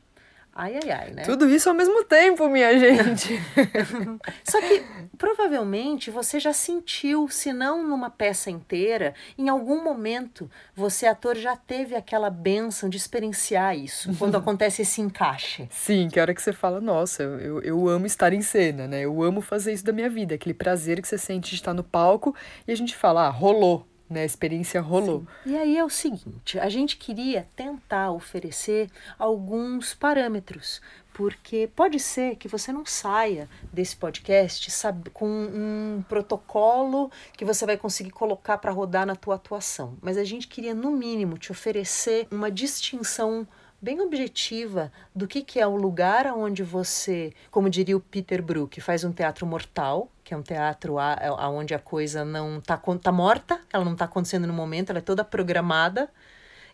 Ai, 0.54 0.78
ai, 0.82 0.90
ai, 0.90 1.11
né? 1.12 1.23
Tudo 1.23 1.49
isso 1.49 1.68
ao 1.71 1.75
mesmo 1.75 2.04
tempo, 2.04 2.47
minha 2.49 2.78
gente. 2.78 3.40
Só 4.44 4.61
que 4.61 4.85
provavelmente 5.16 6.11
você 6.11 6.38
já 6.38 6.52
sentiu, 6.52 7.26
se 7.28 7.54
não 7.54 7.82
numa 7.82 8.11
peça 8.11 8.50
inteira, 8.50 9.14
em 9.38 9.49
algum 9.49 9.82
momento 9.82 10.50
você, 10.76 11.06
ator, 11.06 11.37
já 11.37 11.56
teve 11.56 11.94
aquela 11.94 12.28
benção 12.28 12.88
de 12.90 12.99
experienciar 12.99 13.76
isso, 13.78 14.14
quando 14.18 14.37
acontece 14.37 14.82
esse 14.82 15.00
encaixe. 15.00 15.68
Sim, 15.71 16.09
que 16.09 16.21
hora 16.21 16.35
que 16.35 16.42
você 16.42 16.52
fala, 16.52 16.80
nossa, 16.82 17.23
eu, 17.23 17.62
eu 17.62 17.88
amo 17.88 18.04
estar 18.04 18.35
em 18.35 18.42
cena, 18.42 18.87
né? 18.87 19.00
Eu 19.00 19.23
amo 19.23 19.40
fazer 19.40 19.73
isso 19.73 19.85
da 19.85 19.92
minha 19.92 20.11
vida, 20.11 20.35
aquele 20.35 20.54
prazer 20.54 21.00
que 21.00 21.09
você 21.09 21.16
sente 21.16 21.49
de 21.49 21.56
estar 21.56 21.73
no 21.73 21.82
palco 21.82 22.37
e 22.68 22.73
a 22.73 22.76
gente 22.76 22.94
fala, 22.94 23.26
ah, 23.26 23.30
rolou 23.30 23.87
né? 24.12 24.23
A 24.23 24.26
experiência 24.26 24.81
rolou. 24.81 25.25
Sim. 25.42 25.52
E 25.52 25.57
aí 25.57 25.76
é 25.76 25.85
o 25.85 25.90
seguinte, 25.90 26.59
a 26.59 26.69
gente 26.69 26.97
queria 26.97 27.49
tentar 27.57 28.12
oferecer 28.12 28.88
alguns 29.19 29.95
parâmetros, 29.95 30.81
porque 31.12 31.69
pode 31.75 31.99
ser 31.99 32.37
que 32.37 32.49
você 32.49 32.73
não 32.73 32.87
saia 32.87 33.49
desse 33.73 33.97
podcast 33.97 34.71
sabe, 34.71 35.11
com 35.11 35.26
um 35.26 36.04
protocolo 36.09 37.11
que 37.37 37.45
você 37.45 37.66
vai 37.66 37.76
conseguir 37.76 38.11
colocar 38.11 38.59
para 38.59 38.73
rodar 38.73 39.07
na 39.07 39.16
tua 39.16 39.35
atuação, 39.35 39.97
mas 40.00 40.16
a 40.16 40.25
gente 40.25 40.49
queria 40.49 40.75
no 40.75 40.90
mínimo 40.90 41.37
te 41.37 41.50
oferecer 41.50 42.26
uma 42.31 42.50
distinção 42.50 43.47
bem 43.83 44.00
objetiva 44.00 44.92
do 45.14 45.26
que, 45.26 45.42
que 45.42 45.59
é 45.59 45.66
o 45.66 45.75
lugar 45.75 46.26
onde 46.28 46.62
você, 46.62 47.33
como 47.50 47.69
diria 47.69 47.97
o 47.97 48.00
Peter 48.00 48.40
Brook, 48.40 48.81
faz 48.81 49.02
um 49.02 49.11
teatro 49.11 49.45
mortal, 49.45 50.09
que 50.32 50.34
é 50.34 50.36
um 50.38 50.42
teatro 50.42 50.98
é, 50.98 51.30
onde 51.48 51.74
a 51.74 51.78
coisa 51.78 52.24
não 52.24 52.58
está 52.58 52.78
tá 52.78 53.12
morta, 53.12 53.60
ela 53.70 53.84
não 53.84 53.92
está 53.92 54.06
acontecendo 54.06 54.46
no 54.46 54.52
momento, 54.54 54.88
ela 54.88 54.98
é 54.98 55.02
toda 55.02 55.22
programada, 55.22 56.08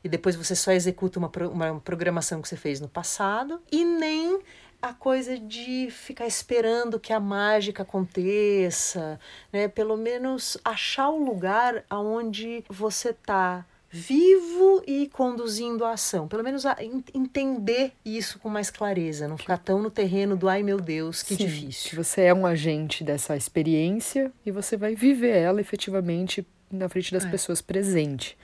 e 0.03 0.09
depois 0.09 0.37
você 0.37 0.55
só 0.55 0.71
executa 0.71 1.19
uma, 1.19 1.31
uma 1.51 1.81
programação 1.81 2.41
que 2.41 2.49
você 2.49 2.57
fez 2.57 2.81
no 2.81 2.89
passado, 2.89 3.61
e 3.73 3.85
nem 3.85 4.41
a 4.81 4.95
coisa 4.95 5.37
de 5.37 5.89
ficar 5.91 6.29
esperando 6.29 7.01
que 7.01 7.13
a 7.13 7.19
mágica 7.19 7.83
aconteça, 7.83 9.19
né? 9.53 9.67
Pelo 9.67 9.97
menos 9.97 10.57
achar 10.65 11.09
o 11.09 11.19
lugar 11.19 11.85
aonde 11.91 12.65
você 12.69 13.11
está 13.11 13.67
vivo 13.91 14.83
e 14.87 15.09
conduzindo 15.09 15.85
a 15.85 15.93
ação. 15.93 16.29
Pelo 16.29 16.43
menos 16.43 16.67
a, 16.67 16.77
entender 17.15 17.93
isso 18.05 18.39
com 18.39 18.49
mais 18.49 18.71
clareza, 18.71 19.29
não 19.29 19.39
ficar 19.39 19.59
tão 19.59 19.83
no 19.83 19.91
terreno 19.91 20.37
do 20.37 20.49
ai 20.49 20.63
meu 20.63 20.81
Deus, 20.81 21.23
que 21.23 21.35
Sim, 21.35 21.47
difícil. 21.47 22.03
Você 22.03 22.23
é 22.23 22.35
um 22.35 22.47
agente 22.47 23.03
dessa 23.03 23.37
experiência 23.37 24.33
e 24.45 24.51
você 24.51 24.77
vai 24.77 24.95
viver 24.95 25.37
ela 25.37 25.61
efetivamente 25.61 26.47
na 26.71 26.89
frente 26.89 27.13
das 27.13 27.25
é. 27.25 27.31
pessoas 27.31 27.63
presente. 27.63 28.37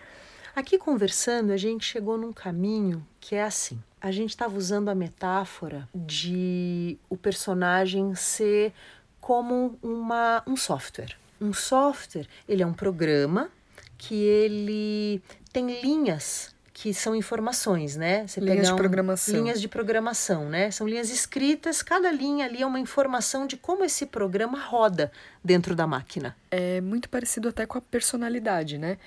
Aqui 0.56 0.78
conversando, 0.78 1.52
a 1.52 1.56
gente 1.56 1.84
chegou 1.84 2.16
num 2.16 2.32
caminho 2.32 3.04
que 3.20 3.34
é 3.34 3.42
assim. 3.42 3.82
A 4.00 4.12
gente 4.12 4.30
estava 4.30 4.56
usando 4.56 4.88
a 4.88 4.94
metáfora 4.94 5.88
de 5.94 6.96
o 7.08 7.16
personagem 7.16 8.14
ser 8.14 8.72
como 9.20 9.78
uma, 9.82 10.42
um 10.46 10.56
software. 10.56 11.16
Um 11.40 11.52
software, 11.52 12.28
ele 12.48 12.62
é 12.62 12.66
um 12.66 12.72
programa 12.72 13.50
que 13.98 14.14
ele 14.14 15.22
tem 15.52 15.80
linhas 15.80 16.54
que 16.72 16.92
são 16.92 17.14
informações, 17.14 17.96
né? 17.96 18.26
Você 18.26 18.40
linhas 18.40 18.68
de 18.68 18.74
programação. 18.74 19.34
linhas 19.34 19.60
de 19.60 19.68
programação, 19.68 20.48
né? 20.48 20.70
São 20.70 20.86
linhas 20.86 21.08
escritas, 21.08 21.82
cada 21.82 22.10
linha 22.10 22.46
ali 22.46 22.62
é 22.62 22.66
uma 22.66 22.80
informação 22.80 23.46
de 23.46 23.56
como 23.56 23.84
esse 23.84 24.06
programa 24.06 24.58
roda 24.58 25.12
dentro 25.42 25.74
da 25.76 25.86
máquina. 25.86 26.36
É 26.50 26.80
muito 26.80 27.08
parecido 27.08 27.48
até 27.48 27.64
com 27.64 27.78
a 27.78 27.80
personalidade, 27.80 28.76
né? 28.76 28.98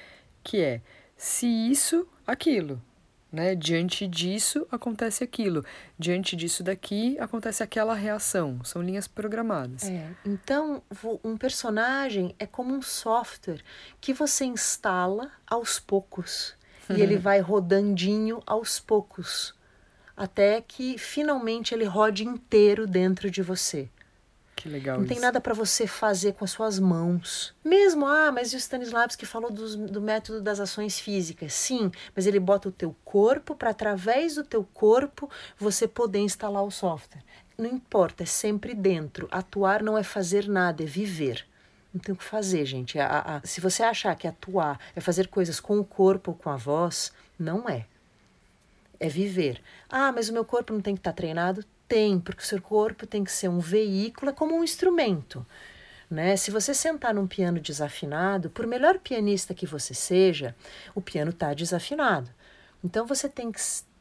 Que 0.43 0.61
é 0.61 0.81
se 1.17 1.45
isso, 1.45 2.07
aquilo 2.25 2.81
né? 3.31 3.55
Diante 3.55 4.07
disso 4.07 4.67
acontece 4.71 5.23
aquilo, 5.23 5.65
diante 5.97 6.35
disso 6.35 6.63
daqui 6.63 7.17
acontece 7.19 7.61
aquela 7.61 7.93
reação. 7.93 8.63
São 8.63 8.81
linhas 8.81 9.07
programadas. 9.07 9.83
É. 9.83 10.09
Então, 10.25 10.81
um 11.23 11.37
personagem 11.37 12.35
é 12.39 12.45
como 12.45 12.73
um 12.73 12.81
software 12.81 13.61
que 13.99 14.13
você 14.13 14.45
instala 14.45 15.31
aos 15.45 15.79
poucos 15.79 16.55
e 16.89 17.01
ele 17.01 17.15
vai 17.19 17.39
rodandinho 17.39 18.41
aos 18.45 18.79
poucos 18.79 19.55
até 20.17 20.59
que 20.61 20.97
finalmente 20.97 21.75
ele 21.75 21.85
rode 21.85 22.25
inteiro 22.25 22.87
dentro 22.87 23.29
de 23.29 23.43
você. 23.43 23.87
Que 24.57 24.67
legal. 24.67 24.97
Não 24.97 25.05
isso. 25.05 25.13
tem 25.13 25.21
nada 25.21 25.39
para 25.39 25.53
você 25.53 25.85
fazer 25.85 26.33
com 26.33 26.43
as 26.43 26.49
suas 26.49 26.79
mãos. 26.79 27.53
Mesmo, 27.63 28.07
ah, 28.07 28.31
mas 28.31 28.51
o 28.53 28.57
Stanislavski 28.57 29.23
falou 29.23 29.51
do, 29.51 29.87
do 29.87 30.01
método 30.01 30.41
das 30.41 30.59
ações 30.59 30.99
físicas. 30.99 31.53
Sim, 31.53 31.91
mas 32.15 32.25
ele 32.25 32.39
bota 32.39 32.67
o 32.67 32.71
teu 32.71 32.95
corpo 33.05 33.55
para, 33.55 33.69
através 33.69 34.33
do 34.33 34.43
teu 34.43 34.63
corpo, 34.73 35.29
você 35.59 35.87
poder 35.87 36.19
instalar 36.19 36.63
o 36.63 36.71
software. 36.71 37.23
Não 37.55 37.67
importa, 37.67 38.23
é 38.23 38.25
sempre 38.25 38.73
dentro. 38.73 39.27
Atuar 39.29 39.83
não 39.83 39.95
é 39.95 40.01
fazer 40.01 40.47
nada, 40.47 40.81
é 40.81 40.87
viver. 40.87 41.45
Não 41.93 42.01
tem 42.01 42.15
o 42.15 42.17
que 42.17 42.23
fazer, 42.23 42.65
gente. 42.65 42.97
A, 42.97 43.37
a, 43.37 43.47
se 43.47 43.61
você 43.61 43.83
achar 43.83 44.15
que 44.15 44.27
atuar 44.27 44.79
é 44.95 44.99
fazer 44.99 45.27
coisas 45.27 45.59
com 45.59 45.77
o 45.77 45.85
corpo 45.85 46.31
ou 46.31 46.37
com 46.37 46.49
a 46.49 46.57
voz, 46.57 47.13
não 47.37 47.69
é. 47.69 47.85
É 48.99 49.07
viver. 49.07 49.61
Ah, 49.87 50.11
mas 50.11 50.29
o 50.29 50.33
meu 50.33 50.43
corpo 50.43 50.73
não 50.73 50.81
tem 50.81 50.95
que 50.95 50.99
estar 50.99 51.11
tá 51.11 51.17
treinado? 51.17 51.63
Tem, 51.87 52.19
porque 52.19 52.41
o 52.41 52.45
seu 52.45 52.61
corpo 52.61 53.07
tem 53.07 53.23
que 53.23 53.31
ser 53.31 53.47
um 53.47 53.59
veículo, 53.59 54.31
é 54.31 54.33
como 54.33 54.55
um 54.55 54.63
instrumento. 54.63 55.45
Né? 56.09 56.35
Se 56.37 56.51
você 56.51 56.73
sentar 56.73 57.13
num 57.13 57.27
piano 57.27 57.59
desafinado, 57.59 58.49
por 58.49 58.65
melhor 58.65 58.99
pianista 58.99 59.53
que 59.53 59.65
você 59.65 59.93
seja, 59.93 60.55
o 60.95 61.01
piano 61.01 61.31
está 61.31 61.53
desafinado. 61.53 62.29
Então 62.83 63.05
você 63.05 63.27
tem 63.27 63.51
que 63.51 63.59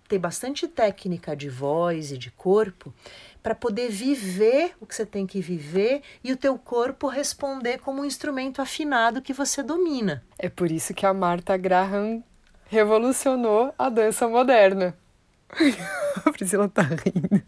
ter 0.09 0.19
bastante 0.19 0.69
técnica 0.69 1.37
de 1.37 1.49
voz 1.49 2.12
e 2.12 2.19
de 2.19 2.31
corpo 2.31 2.95
para 3.43 3.55
poder 3.55 3.90
viver 3.90 4.75
o 4.81 4.87
que 4.87 4.95
você 4.95 5.05
tem 5.05 5.26
que 5.26 5.40
viver 5.40 6.02
e 6.23 6.33
o 6.33 6.37
teu 6.37 6.57
corpo 6.59 7.09
responder 7.09 7.78
como 7.78 8.02
um 8.02 8.05
instrumento 8.05 8.62
afinado 8.62 9.23
que 9.23 9.33
você 9.33 9.62
domina. 9.62 10.23
É 10.38 10.49
por 10.49 10.71
isso 10.71 10.95
que 10.95 11.07
a 11.07 11.14
Martha 11.14 11.57
Graham 11.57 12.23
revolucionou 12.69 13.75
a 13.78 13.88
dança 13.88 14.28
moderna. 14.28 14.97
a 16.25 16.33
Priscila 16.33 16.69
tá 16.69 16.83
rindo. 16.83 17.43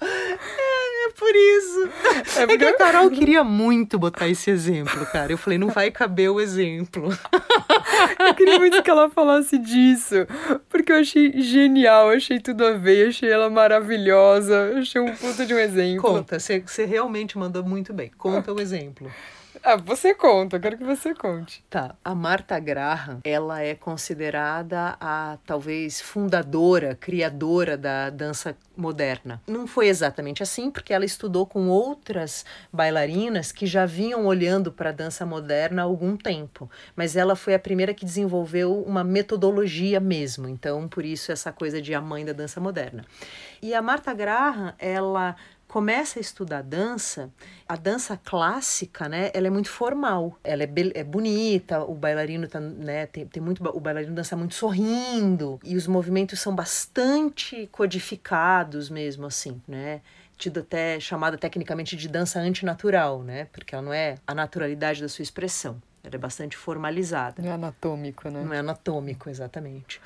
É, 0.00 1.06
é, 1.06 1.10
por 1.16 1.34
isso. 1.34 1.88
É, 2.36 2.46
porque... 2.46 2.52
é 2.52 2.58
que 2.58 2.64
a 2.64 2.76
Carol 2.76 3.10
queria 3.10 3.42
muito 3.42 3.98
botar 3.98 4.28
esse 4.28 4.50
exemplo, 4.50 5.04
cara. 5.06 5.32
Eu 5.32 5.38
falei, 5.38 5.58
não 5.58 5.68
vai 5.68 5.90
caber 5.90 6.30
o 6.30 6.40
exemplo. 6.40 7.08
Eu 8.18 8.34
queria 8.34 8.58
muito 8.58 8.82
que 8.82 8.90
ela 8.90 9.08
falasse 9.08 9.58
disso, 9.58 10.26
porque 10.68 10.92
eu 10.92 10.96
achei 10.96 11.40
genial, 11.40 12.10
achei 12.10 12.38
tudo 12.38 12.64
a 12.66 12.72
ver, 12.72 13.08
achei 13.08 13.30
ela 13.30 13.48
maravilhosa, 13.48 14.74
achei 14.78 15.00
um 15.00 15.14
puta 15.14 15.46
de 15.46 15.54
um 15.54 15.58
exemplo. 15.58 16.02
Conta, 16.02 16.38
você 16.38 16.84
realmente 16.84 17.38
mandou 17.38 17.64
muito 17.64 17.92
bem. 17.94 18.10
Conta 18.18 18.52
o 18.52 18.60
exemplo. 18.60 19.10
Ah, 19.62 19.76
você 19.76 20.14
conta, 20.14 20.56
eu 20.56 20.60
quero 20.60 20.78
que 20.78 20.84
você 20.84 21.14
conte. 21.14 21.64
Tá. 21.68 21.94
A 22.04 22.14
Marta 22.14 22.58
Graham, 22.58 23.20
ela 23.24 23.62
é 23.62 23.74
considerada 23.74 24.96
a 25.00 25.38
talvez 25.46 26.00
fundadora, 26.00 26.94
criadora 26.94 27.76
da 27.76 28.10
dança 28.10 28.56
moderna. 28.76 29.40
Não 29.46 29.66
foi 29.66 29.88
exatamente 29.88 30.42
assim, 30.42 30.70
porque 30.70 30.92
ela 30.92 31.04
estudou 31.04 31.46
com 31.46 31.68
outras 31.68 32.44
bailarinas 32.72 33.52
que 33.52 33.66
já 33.66 33.86
vinham 33.86 34.26
olhando 34.26 34.70
para 34.70 34.90
a 34.90 34.92
dança 34.92 35.24
moderna 35.24 35.82
há 35.82 35.84
algum 35.84 36.16
tempo, 36.16 36.70
mas 36.94 37.16
ela 37.16 37.34
foi 37.34 37.54
a 37.54 37.58
primeira 37.58 37.94
que 37.94 38.04
desenvolveu 38.04 38.82
uma 38.82 39.02
metodologia 39.02 39.98
mesmo. 40.00 40.48
Então, 40.48 40.86
por 40.88 41.04
isso 41.04 41.32
essa 41.32 41.52
coisa 41.52 41.80
de 41.80 41.94
a 41.94 42.00
mãe 42.00 42.24
da 42.24 42.32
dança 42.32 42.60
moderna. 42.60 43.04
E 43.62 43.74
a 43.74 43.80
Marta 43.80 44.12
Graham, 44.12 44.74
ela 44.78 45.36
começa 45.76 46.18
a 46.18 46.22
estudar 46.22 46.62
dança, 46.62 47.30
a 47.68 47.76
dança 47.76 48.16
clássica, 48.16 49.10
né, 49.10 49.30
ela 49.34 49.48
é 49.48 49.50
muito 49.50 49.68
formal, 49.68 50.38
ela 50.42 50.62
é, 50.62 50.68
é 50.94 51.04
bonita, 51.04 51.84
o 51.84 51.94
bailarino 51.94 52.48
tá, 52.48 52.58
né, 52.58 53.04
tem, 53.04 53.26
tem 53.26 53.42
muito, 53.42 53.62
o 53.62 53.78
bailarino 53.78 54.14
dança 54.14 54.34
muito 54.34 54.54
sorrindo, 54.54 55.60
e 55.62 55.76
os 55.76 55.86
movimentos 55.86 56.40
são 56.40 56.54
bastante 56.54 57.68
codificados 57.70 58.88
mesmo, 58.88 59.26
assim, 59.26 59.60
né, 59.68 60.00
tido 60.38 60.60
até 60.60 60.98
chamada 60.98 61.36
tecnicamente 61.36 61.94
de 61.94 62.08
dança 62.08 62.40
antinatural, 62.40 63.22
né, 63.22 63.46
porque 63.52 63.74
ela 63.74 63.84
não 63.84 63.92
é 63.92 64.14
a 64.26 64.34
naturalidade 64.34 65.02
da 65.02 65.10
sua 65.10 65.24
expressão, 65.24 65.76
ela 66.02 66.14
é 66.14 66.18
bastante 66.18 66.56
formalizada. 66.56 67.42
Não 67.42 67.50
é 67.50 67.52
anatômico, 67.52 68.30
né? 68.30 68.42
Não 68.42 68.54
é 68.54 68.60
anatômico, 68.60 69.28
exatamente. 69.28 70.00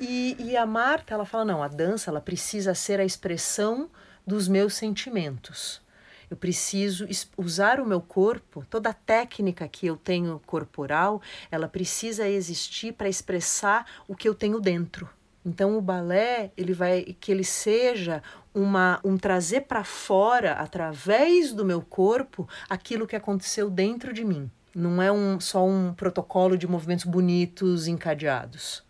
E, 0.00 0.34
e 0.40 0.56
a 0.56 0.66
Marta, 0.66 1.14
ela 1.14 1.24
fala, 1.24 1.44
não, 1.44 1.62
a 1.62 1.68
dança, 1.68 2.10
ela 2.10 2.20
precisa 2.20 2.74
ser 2.74 2.98
a 2.98 3.04
expressão 3.04 3.88
dos 4.26 4.48
meus 4.48 4.74
sentimentos. 4.74 5.82
Eu 6.30 6.36
preciso 6.36 7.06
usar 7.36 7.78
o 7.80 7.86
meu 7.86 8.00
corpo, 8.00 8.64
toda 8.68 8.90
a 8.90 8.94
técnica 8.94 9.68
que 9.68 9.86
eu 9.86 9.96
tenho 9.96 10.40
corporal, 10.46 11.20
ela 11.50 11.68
precisa 11.68 12.28
existir 12.28 12.92
para 12.92 13.08
expressar 13.08 13.86
o 14.08 14.16
que 14.16 14.28
eu 14.28 14.34
tenho 14.34 14.60
dentro. 14.60 15.08
Então 15.44 15.76
o 15.76 15.82
balé, 15.82 16.50
ele 16.56 16.72
vai 16.72 17.02
que 17.20 17.30
ele 17.30 17.44
seja 17.44 18.22
uma 18.54 19.00
um 19.04 19.18
trazer 19.18 19.62
para 19.62 19.84
fora 19.84 20.52
através 20.52 21.52
do 21.52 21.64
meu 21.64 21.82
corpo 21.82 22.48
aquilo 22.68 23.06
que 23.06 23.16
aconteceu 23.16 23.68
dentro 23.68 24.12
de 24.12 24.24
mim. 24.24 24.50
Não 24.74 25.02
é 25.02 25.12
um 25.12 25.38
só 25.38 25.64
um 25.64 25.92
protocolo 25.92 26.56
de 26.56 26.66
movimentos 26.66 27.04
bonitos 27.04 27.86
encadeados. 27.86 28.83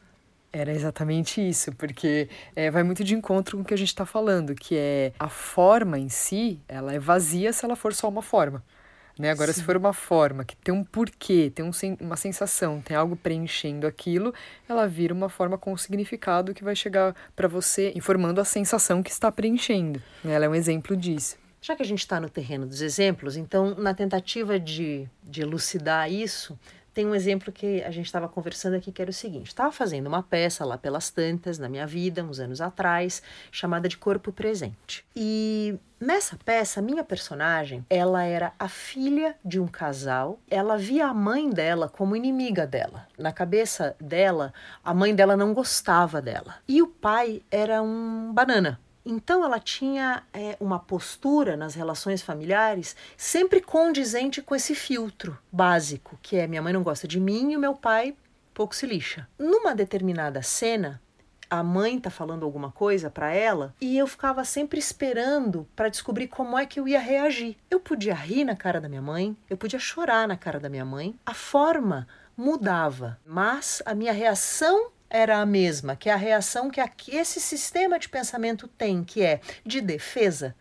Era 0.57 0.71
exatamente 0.71 1.41
isso, 1.41 1.73
porque 1.73 2.29
é, 2.55 2.71
vai 2.71 2.85
muito 2.85 3.03
de 3.03 3.13
encontro 3.13 3.57
com 3.57 3.65
o 3.65 3.67
que 3.67 3.75
a 3.75 3.77
gente 3.77 3.89
está 3.89 4.07
falando, 4.07 4.55
que 4.55 4.77
é 4.77 5.13
a 5.19 5.29
forma 5.29 5.99
em 5.99 6.09
si, 6.09 6.61
ela 6.69 6.95
é 6.95 6.99
vazia 7.01 7.53
se 7.53 7.65
ela 7.65 7.75
for 7.75 7.93
só 7.93 8.09
uma 8.09 8.23
forma. 8.23 8.63
Né? 9.19 9.33
Agora, 9.33 9.53
Sim. 9.53 9.61
se 9.61 9.67
for 9.67 9.77
uma 9.77 9.93
forma 9.93 10.45
que 10.45 10.55
tem 10.55 10.73
um 10.73 10.85
porquê, 10.85 11.51
tem 11.53 11.65
um, 11.65 11.73
uma 12.01 12.17
sensação, 12.17 12.81
tem 12.81 12.97
algo 12.97 13.17
preenchendo 13.17 13.85
aquilo, 13.85 14.33
ela 14.69 14.87
vira 14.87 15.13
uma 15.13 15.29
forma 15.29 15.59
com 15.59 15.77
significado 15.77 16.55
que 16.55 16.63
vai 16.63 16.77
chegar 16.77 17.17
para 17.35 17.49
você 17.49 17.93
informando 17.97 18.41
a 18.41 18.45
sensação 18.45 19.03
que 19.03 19.11
está 19.11 19.33
preenchendo. 19.33 20.01
Ela 20.25 20.45
é 20.45 20.49
um 20.49 20.55
exemplo 20.55 20.97
disso. 20.97 21.37
Já 21.61 21.75
que 21.75 21.83
a 21.83 21.87
gente 21.87 22.01
está 22.01 22.21
no 22.21 22.29
terreno 22.29 22.65
dos 22.65 22.81
exemplos, 22.81 23.37
então, 23.37 23.75
na 23.75 23.93
tentativa 23.93 24.61
de, 24.61 25.09
de 25.21 25.43
elucidar 25.43 26.13
isso, 26.13 26.57
tem 26.95 27.05
um 27.05 27.15
exemplo 27.15 27.53
que 27.53 27.83
a 27.83 27.91
gente 27.91 28.07
estava 28.07 28.29
conversando 28.29 28.77
aqui 28.77 28.93
que 28.93 29.03
era 29.03 29.11
o 29.11 29.15
seguinte: 29.15 29.49
estava 29.49 29.73
fazendo 29.73 30.07
uma 30.07 30.23
peça 30.23 30.65
lá 30.65 30.79
pelas 30.79 31.11
tantas 31.11 31.59
na 31.59 31.69
minha 31.69 31.87
vida, 31.87 32.23
uns 32.23 32.39
anos 32.39 32.61
atrás, 32.61 33.21
chamada 33.51 33.89
de 33.89 33.99
Corpo 33.99 34.33
Presente. 34.33 35.05
E 35.15 35.77
nessa 36.01 36.39
peça, 36.45 36.81
minha 36.81 37.03
personagem, 37.03 37.85
ela 37.91 38.23
era 38.23 38.53
a 38.59 38.69
filha 38.69 39.35
de 39.45 39.59
um 39.59 39.67
casal. 39.67 40.39
Ela 40.49 40.79
via 40.79 41.09
a 41.09 41.15
mãe 41.15 41.51
dela 41.51 41.89
como 41.89 42.15
inimiga 42.15 42.67
dela. 42.67 43.09
Na 43.19 43.33
cabeça 43.33 43.97
dela, 44.01 44.55
a 44.85 44.95
mãe 44.95 45.15
dela 45.15 45.37
não 45.37 45.53
gostava 45.53 46.23
dela. 46.23 46.57
E 46.69 46.81
o 46.81 46.87
pai 46.87 47.43
era 47.51 47.83
um 47.83 48.33
banana, 48.33 48.79
então 49.05 49.45
ela 49.45 49.61
tinha 49.61 50.23
é, 50.33 50.57
uma 50.59 50.79
postura 50.79 51.57
nas 51.57 51.75
relações 51.75 52.23
familiares 52.23 52.97
sempre 53.17 53.61
condizente 53.61 54.41
com 54.41 54.55
esse 54.55 54.75
filtro 54.75 55.39
básico, 55.53 56.19
que 56.23 56.37
é 56.37 56.47
minha 56.47 56.63
mãe 56.63 56.73
não 56.73 56.83
gosta 56.83 57.07
de 57.07 57.21
mim 57.21 57.53
e 57.53 57.57
o 57.57 57.61
meu 57.61 57.75
pai 57.75 58.17
pouco 58.55 58.75
se 58.75 58.87
lixa. 58.87 59.29
Numa 59.39 59.75
determinada 59.75 60.41
cena, 60.43 61.03
a 61.51 61.63
mãe 61.63 62.01
tá 62.01 62.11
falando 62.11 62.45
alguma 62.45 62.71
coisa 62.71 63.11
para 63.11 63.33
ela 63.33 63.75
e 63.81 63.99
eu 63.99 64.07
ficava 64.07 64.45
sempre 64.45 64.79
esperando 64.79 65.69
para 65.77 65.89
descobrir 65.89 66.29
como 66.29 66.59
é 66.59 66.65
que 66.65 66.81
eu 66.81 66.89
ia 66.89 66.99
reagir. 66.99 67.57
Eu 67.71 67.81
podia 67.81 68.15
rir 68.15 68.45
na 68.45 68.57
cara 68.57 68.81
da 68.81 68.89
minha 68.89 69.03
mãe, 69.03 69.37
eu 69.51 69.57
podia 69.57 69.79
chorar 69.79 70.27
na 70.27 70.37
cara 70.37 70.59
da 70.59 70.69
minha 70.69 70.85
mãe. 70.85 71.15
A 71.27 71.35
forma 71.35 72.09
mudava, 72.37 73.19
mas 73.27 73.83
a 73.85 73.95
minha 73.95 74.13
reação 74.13 74.91
era 75.15 75.39
a 75.39 75.47
mesma, 75.47 75.95
que 75.95 76.11
é 76.11 76.13
a 76.13 76.17
reação 76.17 76.69
que 76.69 76.81
esse 77.15 77.41
sistema 77.41 78.01
de 78.01 78.09
pensamento 78.09 78.67
tem, 78.67 79.05
que 79.05 79.23
é 79.23 79.41
de 79.65 79.81
defesa. 79.81 80.57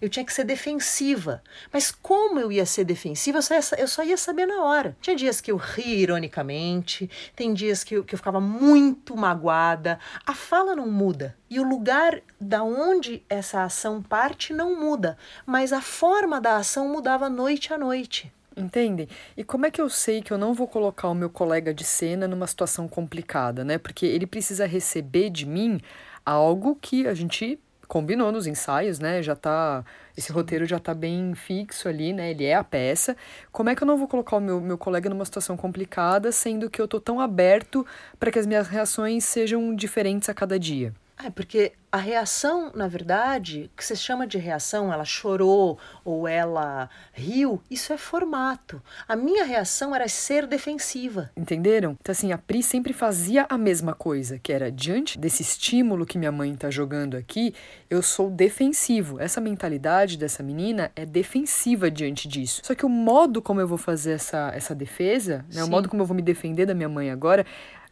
Eu 0.00 0.08
tinha 0.08 0.24
que 0.24 0.32
ser 0.32 0.44
defensiva. 0.44 1.42
Mas 1.70 1.90
como 1.90 2.40
eu 2.40 2.50
ia 2.50 2.64
ser 2.64 2.84
defensiva, 2.84 3.36
eu 3.36 3.42
só 3.42 3.54
ia, 3.54 3.60
eu 3.76 3.86
só 3.88 4.02
ia 4.02 4.16
saber 4.16 4.46
na 4.46 4.62
hora. 4.62 4.96
Tinha 5.02 5.14
dias 5.14 5.42
que 5.42 5.50
eu 5.50 5.58
ri 5.58 6.00
ironicamente, 6.00 7.10
tem 7.36 7.52
dias 7.52 7.84
que 7.84 7.96
eu, 7.96 8.04
que 8.04 8.14
eu 8.14 8.18
ficava 8.18 8.40
muito 8.40 9.14
magoada. 9.14 9.98
A 10.24 10.32
fala 10.32 10.74
não 10.74 10.90
muda. 10.90 11.36
E 11.50 11.60
o 11.60 11.68
lugar 11.68 12.22
da 12.40 12.62
onde 12.62 13.22
essa 13.28 13.62
ação 13.62 14.00
parte 14.00 14.54
não 14.54 14.74
muda. 14.80 15.18
Mas 15.44 15.70
a 15.70 15.82
forma 15.82 16.40
da 16.40 16.56
ação 16.56 16.88
mudava 16.88 17.28
noite 17.28 17.74
a 17.74 17.76
noite. 17.76 18.32
Entendem? 18.58 19.08
E 19.36 19.44
como 19.44 19.66
é 19.66 19.70
que 19.70 19.80
eu 19.80 19.88
sei 19.88 20.20
que 20.20 20.32
eu 20.32 20.38
não 20.38 20.52
vou 20.52 20.66
colocar 20.66 21.08
o 21.08 21.14
meu 21.14 21.30
colega 21.30 21.72
de 21.72 21.84
cena 21.84 22.26
numa 22.26 22.46
situação 22.46 22.88
complicada, 22.88 23.64
né? 23.64 23.78
Porque 23.78 24.04
ele 24.04 24.26
precisa 24.26 24.66
receber 24.66 25.30
de 25.30 25.46
mim 25.46 25.80
algo 26.26 26.76
que 26.80 27.06
a 27.06 27.14
gente 27.14 27.58
combinou 27.86 28.30
nos 28.30 28.46
ensaios, 28.46 28.98
né? 28.98 29.22
Já 29.22 29.34
tá. 29.34 29.84
Esse 30.16 30.32
roteiro 30.32 30.66
já 30.66 30.78
tá 30.78 30.92
bem 30.92 31.34
fixo 31.34 31.88
ali, 31.88 32.12
né? 32.12 32.30
Ele 32.32 32.44
é 32.44 32.54
a 32.54 32.64
peça. 32.64 33.16
Como 33.52 33.70
é 33.70 33.76
que 33.76 33.82
eu 33.82 33.86
não 33.86 33.96
vou 33.96 34.08
colocar 34.08 34.36
o 34.36 34.40
meu, 34.40 34.60
meu 34.60 34.76
colega 34.76 35.08
numa 35.08 35.24
situação 35.24 35.56
complicada, 35.56 36.32
sendo 36.32 36.68
que 36.68 36.80
eu 36.80 36.88
tô 36.88 37.00
tão 37.00 37.20
aberto 37.20 37.86
para 38.18 38.30
que 38.30 38.38
as 38.38 38.46
minhas 38.46 38.68
reações 38.68 39.24
sejam 39.24 39.74
diferentes 39.74 40.28
a 40.28 40.34
cada 40.34 40.58
dia? 40.58 40.92
É, 41.24 41.30
porque 41.30 41.72
a 41.90 41.96
reação, 41.96 42.70
na 42.74 42.86
verdade, 42.86 43.70
que 43.76 43.84
você 43.84 43.96
chama 43.96 44.26
de 44.26 44.38
reação, 44.38 44.92
ela 44.92 45.04
chorou 45.04 45.78
ou 46.04 46.28
ela 46.28 46.88
riu, 47.12 47.62
isso 47.70 47.92
é 47.92 47.96
formato. 47.96 48.80
A 49.08 49.16
minha 49.16 49.44
reação 49.44 49.94
era 49.94 50.06
ser 50.06 50.46
defensiva. 50.46 51.30
Entenderam? 51.36 51.96
Então, 52.00 52.12
assim, 52.12 52.30
a 52.30 52.38
Pri 52.38 52.62
sempre 52.62 52.92
fazia 52.92 53.46
a 53.48 53.56
mesma 53.56 53.94
coisa, 53.94 54.38
que 54.38 54.52
era 54.52 54.70
diante 54.70 55.18
desse 55.18 55.42
estímulo 55.42 56.04
que 56.04 56.18
minha 56.18 56.30
mãe 56.30 56.54
tá 56.54 56.70
jogando 56.70 57.16
aqui, 57.16 57.54
eu 57.88 58.02
sou 58.02 58.30
defensivo. 58.30 59.18
Essa 59.18 59.40
mentalidade 59.40 60.18
dessa 60.18 60.42
menina 60.42 60.92
é 60.94 61.06
defensiva 61.06 61.90
diante 61.90 62.28
disso. 62.28 62.60
Só 62.64 62.74
que 62.74 62.84
o 62.84 62.88
modo 62.88 63.40
como 63.40 63.60
eu 63.60 63.66
vou 63.66 63.78
fazer 63.78 64.12
essa, 64.12 64.52
essa 64.54 64.74
defesa, 64.74 65.44
né, 65.52 65.64
o 65.64 65.68
modo 65.68 65.88
como 65.88 66.02
eu 66.02 66.06
vou 66.06 66.14
me 66.14 66.22
defender 66.22 66.66
da 66.66 66.74
minha 66.74 66.88
mãe 66.88 67.10
agora, 67.10 67.46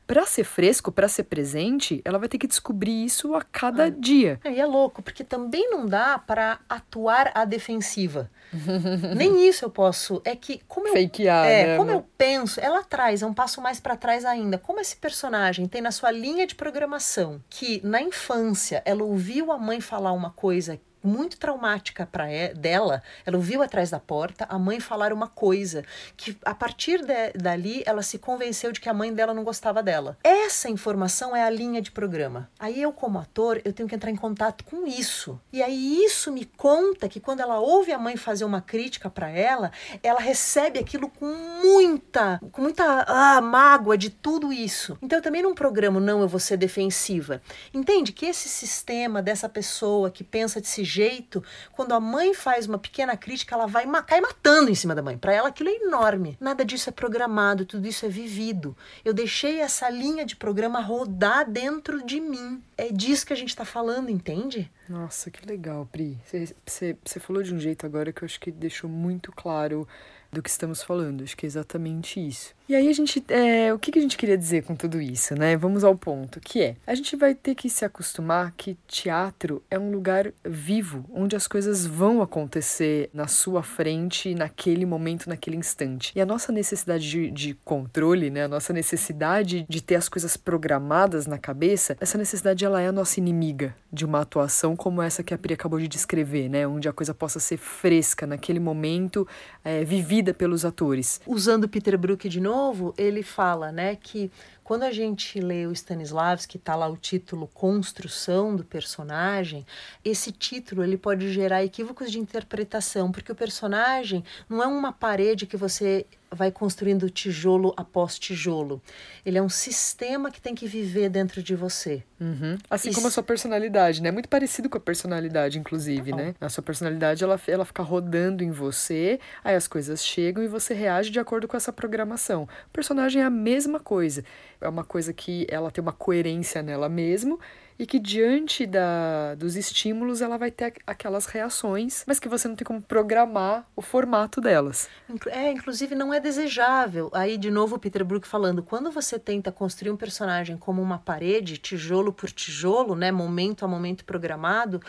para 0.06 0.24
ser 0.24 0.44
fresco, 0.44 0.92
para 0.92 1.08
ser 1.08 1.24
presente, 1.24 2.00
ela 2.04 2.18
vai 2.18 2.28
ter 2.28 2.38
que 2.38 2.46
descobrir 2.46 3.04
isso 3.04 3.34
a 3.34 3.42
cada 3.42 3.88
é. 3.88 3.90
dia. 3.90 4.40
É, 4.44 4.52
e 4.52 4.60
é 4.60 4.66
louco, 4.66 5.02
porque 5.02 5.24
também 5.24 5.68
não 5.70 5.84
dá 5.84 6.18
para 6.18 6.60
atuar 6.68 7.32
à 7.34 7.44
defensiva. 7.44 8.30
Nem 9.16 9.48
isso 9.48 9.64
eu 9.64 9.70
posso. 9.70 10.22
É 10.24 10.36
que 10.36 10.60
como 10.68 10.86
eu, 10.86 10.92
Fakear, 10.94 11.46
é, 11.46 11.66
né, 11.66 11.76
como 11.76 11.90
eu 11.90 12.06
penso, 12.16 12.60
ela 12.60 12.84
traz, 12.84 13.22
é 13.22 13.26
um 13.26 13.34
passo 13.34 13.60
mais 13.60 13.80
para 13.80 13.96
trás 13.96 14.24
ainda. 14.24 14.58
Como 14.58 14.80
esse 14.80 14.96
personagem 14.96 15.66
tem 15.66 15.80
na 15.80 15.90
sua 15.90 16.10
linha 16.10 16.46
de 16.46 16.54
programação 16.54 17.42
que 17.50 17.80
na 17.84 18.00
infância 18.00 18.82
ela 18.84 19.02
ouviu 19.02 19.50
a 19.50 19.58
mãe 19.58 19.80
falar 19.80 20.12
uma 20.12 20.30
coisa 20.30 20.78
muito 21.06 21.38
traumática 21.38 22.06
para 22.06 22.26
dela. 22.54 23.02
Ela 23.24 23.36
ouviu 23.36 23.62
atrás 23.62 23.90
da 23.90 24.00
porta 24.00 24.46
a 24.48 24.58
mãe 24.58 24.80
falar 24.80 25.12
uma 25.12 25.28
coisa 25.28 25.84
que 26.16 26.36
a 26.44 26.54
partir 26.54 27.04
de, 27.04 27.32
dali 27.34 27.82
ela 27.86 28.02
se 28.02 28.18
convenceu 28.18 28.72
de 28.72 28.80
que 28.80 28.88
a 28.88 28.94
mãe 28.94 29.12
dela 29.12 29.32
não 29.32 29.44
gostava 29.44 29.82
dela. 29.82 30.18
Essa 30.22 30.68
informação 30.68 31.34
é 31.34 31.42
a 31.42 31.50
linha 31.50 31.80
de 31.80 31.90
programa. 31.90 32.50
Aí 32.58 32.80
eu 32.80 32.92
como 32.92 33.18
ator, 33.18 33.60
eu 33.64 33.72
tenho 33.72 33.88
que 33.88 33.94
entrar 33.94 34.10
em 34.10 34.16
contato 34.16 34.64
com 34.64 34.86
isso. 34.86 35.40
E 35.52 35.62
aí 35.62 36.04
isso 36.04 36.32
me 36.32 36.44
conta 36.44 37.08
que 37.08 37.20
quando 37.20 37.40
ela 37.40 37.58
ouve 37.58 37.92
a 37.92 37.98
mãe 37.98 38.16
fazer 38.16 38.44
uma 38.44 38.60
crítica 38.60 39.08
para 39.08 39.30
ela, 39.30 39.70
ela 40.02 40.20
recebe 40.20 40.78
aquilo 40.78 41.08
com 41.08 41.26
muita, 41.62 42.40
com 42.52 42.62
muita 42.62 43.04
ah, 43.06 43.40
mágoa 43.40 43.96
de 43.96 44.10
tudo 44.10 44.52
isso. 44.52 44.98
Então 45.02 45.18
eu 45.18 45.22
também 45.22 45.42
não 45.42 45.54
programo 45.54 46.00
não 46.00 46.20
eu 46.20 46.28
vou 46.28 46.40
ser 46.40 46.56
defensiva. 46.56 47.40
Entende 47.72 48.12
que 48.12 48.26
esse 48.26 48.48
sistema 48.48 49.22
dessa 49.22 49.48
pessoa 49.48 50.10
que 50.10 50.24
pensa 50.24 50.60
de 50.60 50.68
si 50.68 50.84
jeito, 50.96 51.42
quando 51.72 51.92
a 51.92 52.00
mãe 52.00 52.34
faz 52.34 52.66
uma 52.66 52.78
pequena 52.78 53.16
crítica, 53.16 53.54
ela 53.54 53.66
vai 53.66 53.86
cair 54.02 54.20
matando 54.20 54.70
em 54.70 54.74
cima 54.74 54.94
da 54.94 55.02
mãe. 55.02 55.16
Para 55.18 55.32
ela 55.32 55.48
aquilo 55.48 55.68
é 55.68 55.74
enorme. 55.74 56.36
Nada 56.40 56.64
disso 56.64 56.88
é 56.88 56.92
programado, 56.92 57.64
tudo 57.64 57.86
isso 57.86 58.04
é 58.04 58.08
vivido. 58.08 58.76
Eu 59.04 59.12
deixei 59.12 59.60
essa 59.60 59.88
linha 59.88 60.24
de 60.24 60.36
programa 60.36 60.80
rodar 60.80 61.48
dentro 61.48 62.04
de 62.04 62.20
mim. 62.20 62.62
É 62.76 62.90
disso 62.90 63.26
que 63.26 63.32
a 63.32 63.36
gente 63.36 63.50
está 63.50 63.64
falando, 63.64 64.10
entende? 64.10 64.70
Nossa, 64.88 65.30
que 65.30 65.46
legal, 65.46 65.86
Pri. 65.90 66.18
Você 66.64 67.20
falou 67.20 67.42
de 67.42 67.54
um 67.54 67.58
jeito 67.58 67.86
agora 67.86 68.12
que 68.12 68.22
eu 68.22 68.26
acho 68.26 68.40
que 68.40 68.50
deixou 68.50 68.88
muito 68.88 69.32
claro 69.32 69.86
do 70.32 70.42
que 70.42 70.50
estamos 70.50 70.82
falando. 70.82 71.22
Acho 71.22 71.36
que 71.36 71.46
é 71.46 71.48
exatamente 71.48 72.20
isso. 72.20 72.54
E 72.68 72.74
aí 72.74 72.88
a 72.88 72.92
gente, 72.92 73.22
é, 73.28 73.72
o 73.72 73.78
que, 73.78 73.92
que 73.92 73.98
a 74.00 74.02
gente 74.02 74.16
queria 74.16 74.36
dizer 74.36 74.64
com 74.64 74.74
tudo 74.74 75.00
isso, 75.00 75.36
né? 75.36 75.56
Vamos 75.56 75.84
ao 75.84 75.94
ponto, 75.94 76.40
que 76.40 76.60
é, 76.60 76.76
a 76.84 76.96
gente 76.96 77.14
vai 77.14 77.32
ter 77.32 77.54
que 77.54 77.70
se 77.70 77.84
acostumar 77.84 78.52
que 78.56 78.76
teatro 78.88 79.62
é 79.70 79.78
um 79.78 79.92
lugar 79.92 80.32
vivo, 80.44 81.04
onde 81.14 81.36
as 81.36 81.46
coisas 81.46 81.86
vão 81.86 82.20
acontecer 82.20 83.08
na 83.14 83.28
sua 83.28 83.62
frente, 83.62 84.34
naquele 84.34 84.84
momento, 84.84 85.28
naquele 85.28 85.56
instante. 85.56 86.10
E 86.16 86.20
a 86.20 86.26
nossa 86.26 86.50
necessidade 86.50 87.08
de, 87.08 87.30
de 87.30 87.54
controle, 87.64 88.30
né? 88.30 88.46
A 88.46 88.48
nossa 88.48 88.72
necessidade 88.72 89.64
de 89.68 89.80
ter 89.80 89.94
as 89.94 90.08
coisas 90.08 90.36
programadas 90.36 91.24
na 91.28 91.38
cabeça, 91.38 91.96
essa 92.00 92.18
necessidade 92.18 92.64
ela 92.64 92.82
é 92.82 92.88
a 92.88 92.92
nossa 92.92 93.20
inimiga 93.20 93.76
de 93.92 94.04
uma 94.04 94.22
atuação 94.22 94.74
como 94.74 95.00
essa 95.00 95.22
que 95.22 95.32
a 95.32 95.38
Pri 95.38 95.54
acabou 95.54 95.78
de 95.78 95.86
descrever, 95.86 96.48
né? 96.48 96.66
Onde 96.66 96.88
a 96.88 96.92
coisa 96.92 97.14
possa 97.14 97.38
ser 97.38 97.58
fresca 97.58 98.26
naquele 98.26 98.58
momento, 98.58 99.24
é, 99.62 99.84
vivida 99.84 100.34
pelos 100.34 100.64
atores. 100.64 101.20
Usando 101.24 101.68
Peter 101.68 101.96
Brook 101.96 102.28
de 102.28 102.40
novo, 102.40 102.55
novo, 102.56 102.94
ele 102.96 103.22
fala, 103.22 103.70
né, 103.70 103.96
que 103.96 104.30
quando 104.66 104.82
a 104.82 104.90
gente 104.90 105.38
lê 105.38 105.64
o 105.64 105.70
Stanislavski, 105.70 106.56
está 106.56 106.74
lá 106.74 106.88
o 106.88 106.96
título 106.96 107.46
Construção 107.54 108.56
do 108.56 108.64
personagem, 108.64 109.64
esse 110.04 110.32
título 110.32 110.82
ele 110.82 110.96
pode 110.96 111.32
gerar 111.32 111.64
equívocos 111.64 112.10
de 112.10 112.18
interpretação, 112.18 113.12
porque 113.12 113.30
o 113.30 113.34
personagem 113.36 114.24
não 114.48 114.60
é 114.60 114.66
uma 114.66 114.92
parede 114.92 115.46
que 115.46 115.56
você 115.56 116.04
vai 116.30 116.50
construindo 116.50 117.08
tijolo 117.08 117.72
após 117.76 118.18
tijolo. 118.18 118.82
Ele 119.24 119.38
é 119.38 119.42
um 119.42 119.48
sistema 119.48 120.30
que 120.30 120.40
tem 120.40 120.54
que 120.54 120.66
viver 120.66 121.08
dentro 121.08 121.42
de 121.42 121.54
você. 121.54 122.02
Uhum. 122.20 122.58
Assim 122.68 122.90
Isso. 122.90 122.98
como 122.98 123.08
a 123.08 123.10
sua 123.10 123.22
personalidade, 123.22 124.02
né? 124.02 124.10
Muito 124.10 124.28
parecido 124.28 124.68
com 124.68 124.76
a 124.78 124.80
personalidade, 124.80 125.58
inclusive, 125.58 126.10
tá 126.10 126.16
né? 126.16 126.34
A 126.40 126.48
sua 126.48 126.62
personalidade, 126.62 127.22
ela, 127.22 127.40
ela 127.46 127.64
fica 127.64 127.82
rodando 127.82 128.42
em 128.42 128.50
você, 128.50 129.20
aí 129.44 129.54
as 129.54 129.68
coisas 129.68 130.04
chegam 130.04 130.42
e 130.42 130.48
você 130.48 130.74
reage 130.74 131.10
de 131.10 131.20
acordo 131.20 131.46
com 131.46 131.56
essa 131.56 131.72
programação. 131.72 132.44
O 132.68 132.70
personagem 132.72 133.22
é 133.22 133.24
a 133.24 133.30
mesma 133.30 133.78
coisa. 133.78 134.24
É 134.60 134.68
uma 134.68 134.84
coisa 134.84 135.12
que 135.12 135.46
ela 135.48 135.70
tem 135.70 135.82
uma 135.82 135.92
coerência 135.92 136.62
nela 136.62 136.88
mesmo 136.88 137.38
e 137.78 137.86
que 137.86 137.98
diante 137.98 138.66
da, 138.66 139.34
dos 139.34 139.54
estímulos 139.54 140.22
ela 140.22 140.38
vai 140.38 140.50
ter 140.50 140.74
aquelas 140.86 141.26
reações, 141.26 142.04
mas 142.06 142.18
que 142.18 142.28
você 142.28 142.48
não 142.48 142.56
tem 142.56 142.64
como 142.64 142.80
programar 142.80 143.66
o 143.76 143.82
formato 143.82 144.40
delas. 144.40 144.88
É, 145.26 145.50
inclusive 145.50 145.94
não 145.94 146.12
é 146.12 146.18
desejável. 146.18 147.10
Aí 147.12 147.36
de 147.36 147.50
novo 147.50 147.76
o 147.76 147.78
Peter 147.78 148.04
Brook 148.04 148.26
falando, 148.26 148.62
quando 148.62 148.90
você 148.90 149.18
tenta 149.18 149.52
construir 149.52 149.90
um 149.90 149.96
personagem 149.96 150.56
como 150.56 150.80
uma 150.80 150.98
parede, 150.98 151.58
tijolo 151.58 152.12
por 152.12 152.30
tijolo, 152.30 152.94
né, 152.94 153.12
momento 153.12 153.64
a 153.64 153.68
momento 153.68 154.04
programado, 154.04 154.80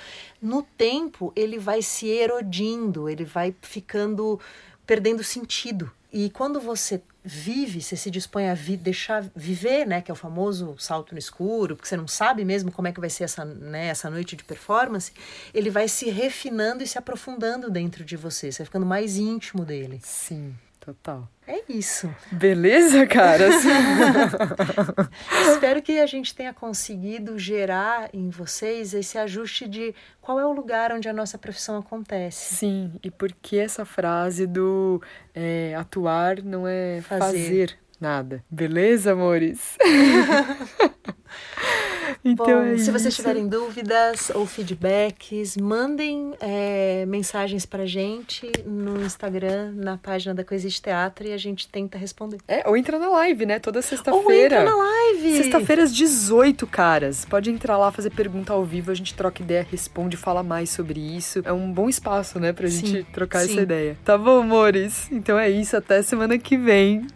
no 0.42 0.64
tempo 0.64 1.34
ele 1.36 1.60
vai 1.60 1.82
se 1.82 2.08
erodindo, 2.08 3.10
ele 3.10 3.26
vai 3.26 3.54
ficando 3.62 4.40
perdendo 4.86 5.22
sentido. 5.22 5.92
E 6.12 6.30
quando 6.30 6.62
você 6.62 7.02
vive, 7.28 7.82
você 7.82 7.98
se 7.98 8.10
dispõe 8.10 8.48
a 8.48 8.54
vi 8.54 8.78
deixar 8.78 9.30
viver, 9.36 9.86
né, 9.86 10.02
que 10.02 10.10
é 10.10 10.14
o 10.14 10.16
famoso 10.16 10.76
salto 10.80 11.12
no 11.14 11.20
escuro, 11.20 11.76
porque 11.76 11.90
você 11.90 11.98
não 11.98 12.08
sabe 12.08 12.46
mesmo 12.46 12.72
como 12.72 12.88
é 12.88 12.94
que 12.94 13.00
vai 13.00 13.10
ser 13.10 13.26
essa, 13.26 13.44
né, 13.44 13.88
essa 13.88 14.10
noite 14.10 14.36
de 14.36 14.46
performance, 14.46 15.12
ele 15.54 15.70
vai 15.70 15.88
se 15.90 16.10
refinando 16.10 16.82
e 16.82 16.88
se 16.88 16.98
aprofundando 16.98 17.70
dentro 17.70 18.06
de 18.06 18.16
você, 18.16 18.52
você 18.52 18.60
vai 18.60 18.66
ficando 18.66 18.86
mais 18.86 19.18
íntimo 19.18 19.66
dele. 19.66 20.00
Sim. 20.02 20.56
Total. 20.80 21.28
É 21.48 21.62
isso. 21.70 22.14
Beleza, 22.30 23.08
caras? 23.08 23.56
Espero 25.50 25.82
que 25.82 25.98
a 25.98 26.06
gente 26.06 26.36
tenha 26.36 26.54
conseguido 26.54 27.40
gerar 27.40 28.10
em 28.14 28.30
vocês 28.30 28.94
esse 28.94 29.18
ajuste 29.18 29.66
de 29.66 29.96
qual 30.22 30.42
é 30.42 30.46
o 30.46 30.52
lugar 30.52 30.92
onde 30.92 31.08
a 31.08 31.14
nossa 31.14 31.38
profissão 31.38 31.78
acontece. 31.78 32.56
Sim, 32.56 32.92
e 33.02 33.10
por 33.10 33.32
que 33.32 33.58
essa 33.58 33.86
frase 33.86 34.46
do 34.46 35.02
é, 35.34 35.74
atuar 35.76 36.44
não 36.44 36.68
é 36.68 37.00
fazer. 37.02 37.22
fazer 37.22 37.80
nada. 38.00 38.44
Beleza, 38.50 39.14
amores? 39.14 39.78
Então 42.24 42.46
Bom, 42.46 42.62
é 42.62 42.76
se 42.78 42.84
isso. 42.84 42.92
vocês 42.92 43.16
tiverem 43.16 43.48
dúvidas 43.48 44.32
ou 44.34 44.46
feedbacks, 44.46 45.58
mandem 45.58 46.34
é, 46.40 47.06
mensagens 47.08 47.66
pra 47.66 47.86
gente 47.86 48.52
no 48.66 49.02
Instagram, 49.04 49.74
na 49.76 49.98
página 49.98 50.34
da 50.34 50.44
Coexiste 50.44 50.82
Teatro 50.82 51.28
e 51.28 51.34
a 51.34 51.38
gente 51.38 51.68
tenta 51.68 51.98
responder. 51.98 52.38
É, 52.48 52.68
ou 52.68 52.76
entra 52.76 53.00
na 53.00 53.10
live, 53.10 53.46
né? 53.46 53.60
Toda 53.60 53.82
sexta-feira. 53.82 54.26
Ou 54.26 54.32
entra 54.32 54.64
na 54.64 54.76
live! 54.76 55.38
Sexta-feira 55.38 55.84
às 55.84 55.94
18, 55.94 56.66
caras. 56.68 57.26
Pode 57.26 57.50
entrar 57.50 57.78
lá, 57.78 57.92
fazer 57.92 58.10
pergunta 58.12 58.54
ao 58.54 58.64
vivo, 58.64 58.92
a 58.92 58.96
gente 58.96 59.14
troca 59.14 59.42
ideia, 59.42 59.66
responde, 59.70 60.18
fala 60.18 60.44
mais 60.44 60.70
sobre 60.70 61.00
isso. 61.00 61.42
É 61.46 61.54
um 61.54 61.72
bom 61.72 61.90
espaço, 61.90 62.40
né, 62.40 62.54
pra 62.54 62.68
gente 62.68 62.90
sim, 62.90 63.06
trocar 63.12 63.40
sim. 63.40 63.52
essa 63.52 63.62
ideia. 63.62 63.98
Tá 64.04 64.18
bom, 64.18 64.42
amores? 64.42 65.10
Então 65.12 65.38
é 65.38 65.50
isso, 65.50 65.76
até 65.76 66.02
semana 66.02 66.38
que 66.38 66.58
vem. 66.58 67.08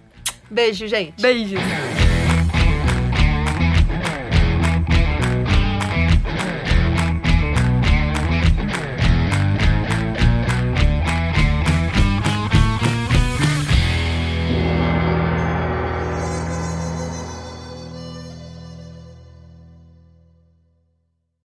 Beijo, 0.50 0.86
gente. 0.88 1.22
Beijo. 1.22 1.56